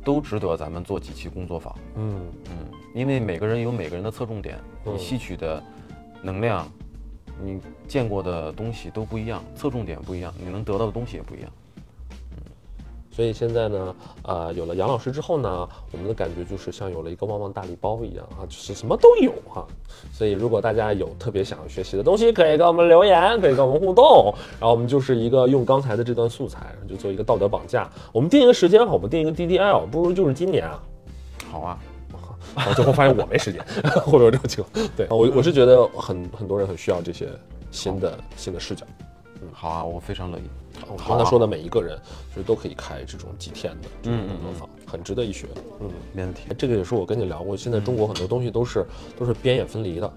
[0.04, 1.74] 都值得咱们做几期工作坊。
[1.96, 2.22] 嗯
[2.52, 5.62] 嗯，因为每个人有每个人的侧重点，嗯你吸取的
[6.22, 6.68] 能量，
[7.42, 11.52] 你见过的东西都不一样，侧重点不一样，你能得到的东西也不一样。
[13.18, 19.65] 所以现在呢，呃，有了杨老师之后呢，我们的感觉就是像有了一个旺旺大礼包一样啊，就是什么都有哈、
[20.13, 27.89] 所以如果大家有特别想要学习的东西，可以跟我们留言，可以跟我们互动，然后我们就是一个用刚才的这段素材，就做一个道德绑架。
[28.11, 29.07] 我们定一个时间好不？
[29.07, 30.80] 定一个 DDL，不如就是今年啊。
[31.51, 31.80] 好啊，
[32.70, 33.65] 我最后发现我没时间，
[34.05, 34.88] 或者有这种情况。
[34.95, 37.28] 对我我是觉得很很多人很需要这些
[37.72, 38.86] 新的新的视角。
[39.41, 40.43] 嗯好啊，我非常乐意。
[40.90, 42.00] 我刚才说的每一个人，
[42.34, 45.48] 其实都可以开这种几天的这种工作坊，很值得一学。
[45.80, 46.44] 嗯，没问题。
[46.58, 48.86] 这个也是我跟你聊过，现在中国很多东西都是
[49.18, 50.12] 都是边演分离的。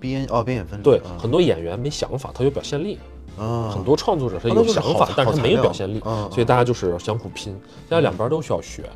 [0.00, 2.96] 边哦边演分离对，嗯很多演员没想法，他有表现力；
[3.38, 8.88] 嗯很多创作者他有想法，但是他没有表现力，嗯所以大家就是相互拼，现在两边都需要学。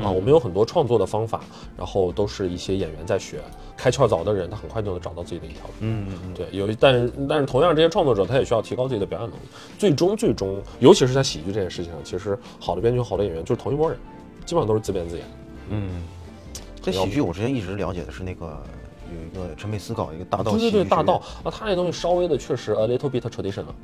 [0.00, 1.40] 啊，我们有很多创作的方法，
[1.76, 3.42] 然后都是一些演员在学，
[3.76, 5.72] 开窍早的人，他很快就能找到自己的一条路。
[5.80, 9.42] 嗯嗯嗯对，有一，但是但是同样这些创作者他也需要提高自己的表演能力。
[9.78, 13.98] 最终最终，尤其是在喜剧这件事情上，其实好的编剧、好的演员就是同一拨人，
[14.46, 15.26] 基本上都是自编自演。
[15.70, 16.02] 嗯，
[16.80, 18.62] 这喜剧我之前一直了解的是那个
[19.12, 23.74] 有一个陈佩斯搞一个大道对对对，喜剧大道啊，他那东西稍微的确实 a little bit traditional。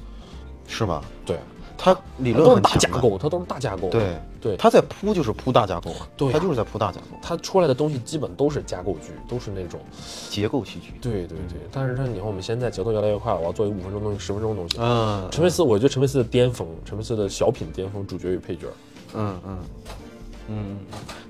[0.71, 1.03] 是吧？
[1.25, 1.39] 对，
[1.79, 3.89] 他理论都是大架构，它都是大架构。
[3.89, 9.81] 对对，他在铺就是铺大架构，对啊他就是在铺大架构，它出来的东西基本都是架构剧，都是那种。
[10.29, 10.93] 结构戏剧。
[11.01, 14.77] 对对对，但是它你看我们现在节奏越来越快了，我要做一个五分钟东西、十分钟东西。
[14.81, 18.67] 嗯陈佩斯，我觉得陈佩斯的巅峰，陈佩斯的小品巅峰，主角与配角。
[19.15, 19.59] 嗯嗯嗯。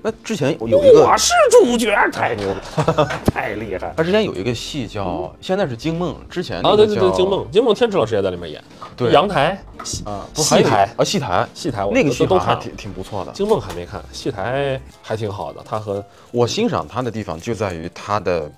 [0.01, 2.61] 那之前有有一个我是主角，太牛了，
[3.33, 3.93] 太厉害。
[3.97, 8.63] 他之前有一个戏叫，现在是惊梦，之前那啊，对对对，叫惊梦，惊梦，天池老师也在里面演。
[8.95, 9.11] 对。
[9.11, 13.31] 阳台，戏啊，戏台，啊，戏台，戏台我那个戏都还挺挺不错的。
[13.33, 15.61] 惊梦还没看，戏台还挺好的。
[15.67, 18.49] 他和我欣赏他的地方就在于他的，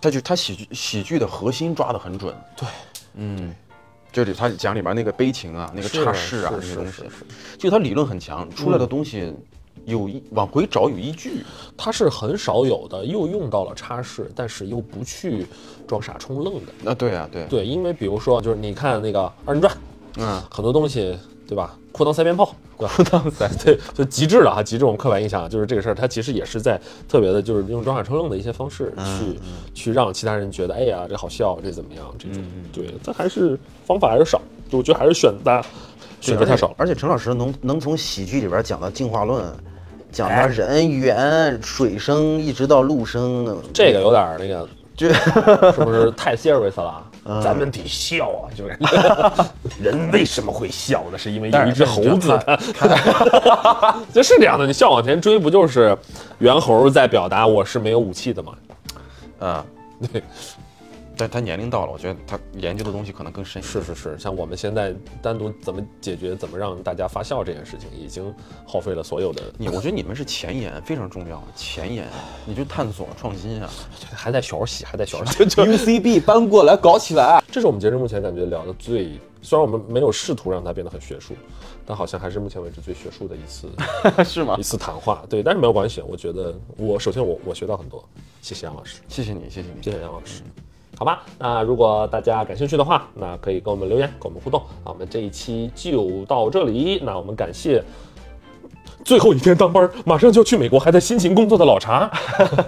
[0.00, 2.34] 他就他喜剧喜剧的核心抓得很准。
[2.56, 2.66] 对，
[3.16, 3.54] 嗯，
[4.10, 7.02] 就是他讲里边那个悲情啊，那个是岔式啊，是那些东西。
[7.58, 9.34] 就他理论很强，出来的东西
[9.84, 11.44] 有一往回找有依据。
[11.76, 15.46] 它是很少有的，又用到了插式，但是又不去
[15.86, 16.72] 装傻充愣的。
[16.82, 19.72] 那，对啊，对，对，因为比如说，就是你看那个二人转，
[20.16, 21.16] 嗯，很多东西，
[21.46, 21.78] 对吧？
[21.92, 29.40] 裤裆塞鞭炮，裤裆塞， 对，就极致了哈，极致我们刻板印象，就是这个事儿，它其实也是在特别的，就是用装傻充愣的一些方式去、
[29.74, 32.14] 去让其他人觉得，哎呀，这好笑，这怎么样？
[32.18, 35.64] 这种，对，这还是方法还是少，我觉得还是选的
[36.20, 36.74] 选择太少了。
[36.78, 39.44] 而且陈老师能能从喜剧里边讲到进化论，
[40.10, 47.04] 讲到人猿、水生，一直到陆生，这个有点儿那个， 这是不是太 serious 了？
[47.42, 48.78] 咱们得笑啊，就是。
[49.82, 51.18] 人为什么会笑呢？
[51.18, 52.38] 是因为有一只猴子，
[52.74, 54.66] 它这是这样的。
[54.66, 55.96] 你笑往前追，不就是
[56.38, 58.52] 猿猴在表达我是没有武器的吗？
[59.40, 59.64] 啊，
[60.10, 60.22] 对，
[61.18, 63.60] 但他年龄到了，我觉得他研究的东西可能更深。
[63.60, 68.32] 是是是，像我们现在单独怎么解决、怎么让大家发笑这件事情，已经
[68.64, 71.42] 耗费了所有的，你，我觉得你们是前沿，非常重要。
[71.56, 72.06] 前沿，
[72.46, 73.68] 你去探索创新啊。
[74.14, 75.44] 还在学习，还在学 习。
[75.46, 77.42] 就 UCB 搬过来搞起来。
[77.50, 81.34] 这是我们截至目前感觉聊的最，虽然我们没有试图让它变得很学术，
[81.84, 83.68] 但好像还是目前为止最学术的一次
[84.24, 84.62] 是吗一？
[84.62, 85.24] 次谈话。
[85.28, 88.06] 对，但是没有关系，我觉得我首先我我学到很多，
[88.40, 89.00] 谢谢杨老师。
[89.08, 89.82] 谢谢你，谢谢你。
[89.82, 90.42] 谢谢杨老师。
[90.98, 94.60] 好吧，那如果大家感兴趣的话，那可以跟我们留言，跟我们互动。
[94.82, 97.00] 啊，我们这一期就到这里。
[97.04, 97.80] 那我们感谢
[99.04, 102.10] 最后一天当班，马上就要去美国，还在辛勤工作的老茶，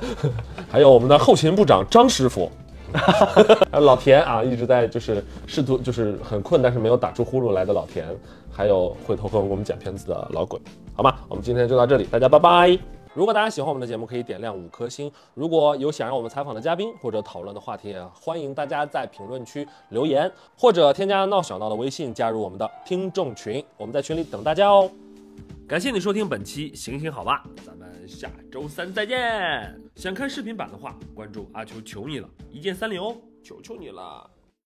[0.70, 2.48] 还有我们的后勤部长张师傅，
[2.92, 3.42] 还
[3.78, 8.06] 有老田啊，一直在就是试图就是很困，但是没有打出呼噜来的老田，
[8.52, 10.60] 还有回头跟我们剪片子的老鬼。
[10.94, 12.99] 好吧，我们今天就到这里，大家拜拜。
[13.12, 15.10] 如果大家喜欢我们的节目，可以点亮五颗星。
[15.34, 24.88] 如果有想让我们采访的嘉宾或者讨论的话题，欢迎大家在评论区留言，或者添加闹小闹的微信加入我们的听众群，我们在群里等大家哦。
[25.66, 29.76] 感谢你收听本期《行行好吧》，咱们下周三再见。
[29.96, 34.30] 想看视频版的话，关注阿秋求你了，一键三连哦，求求你了。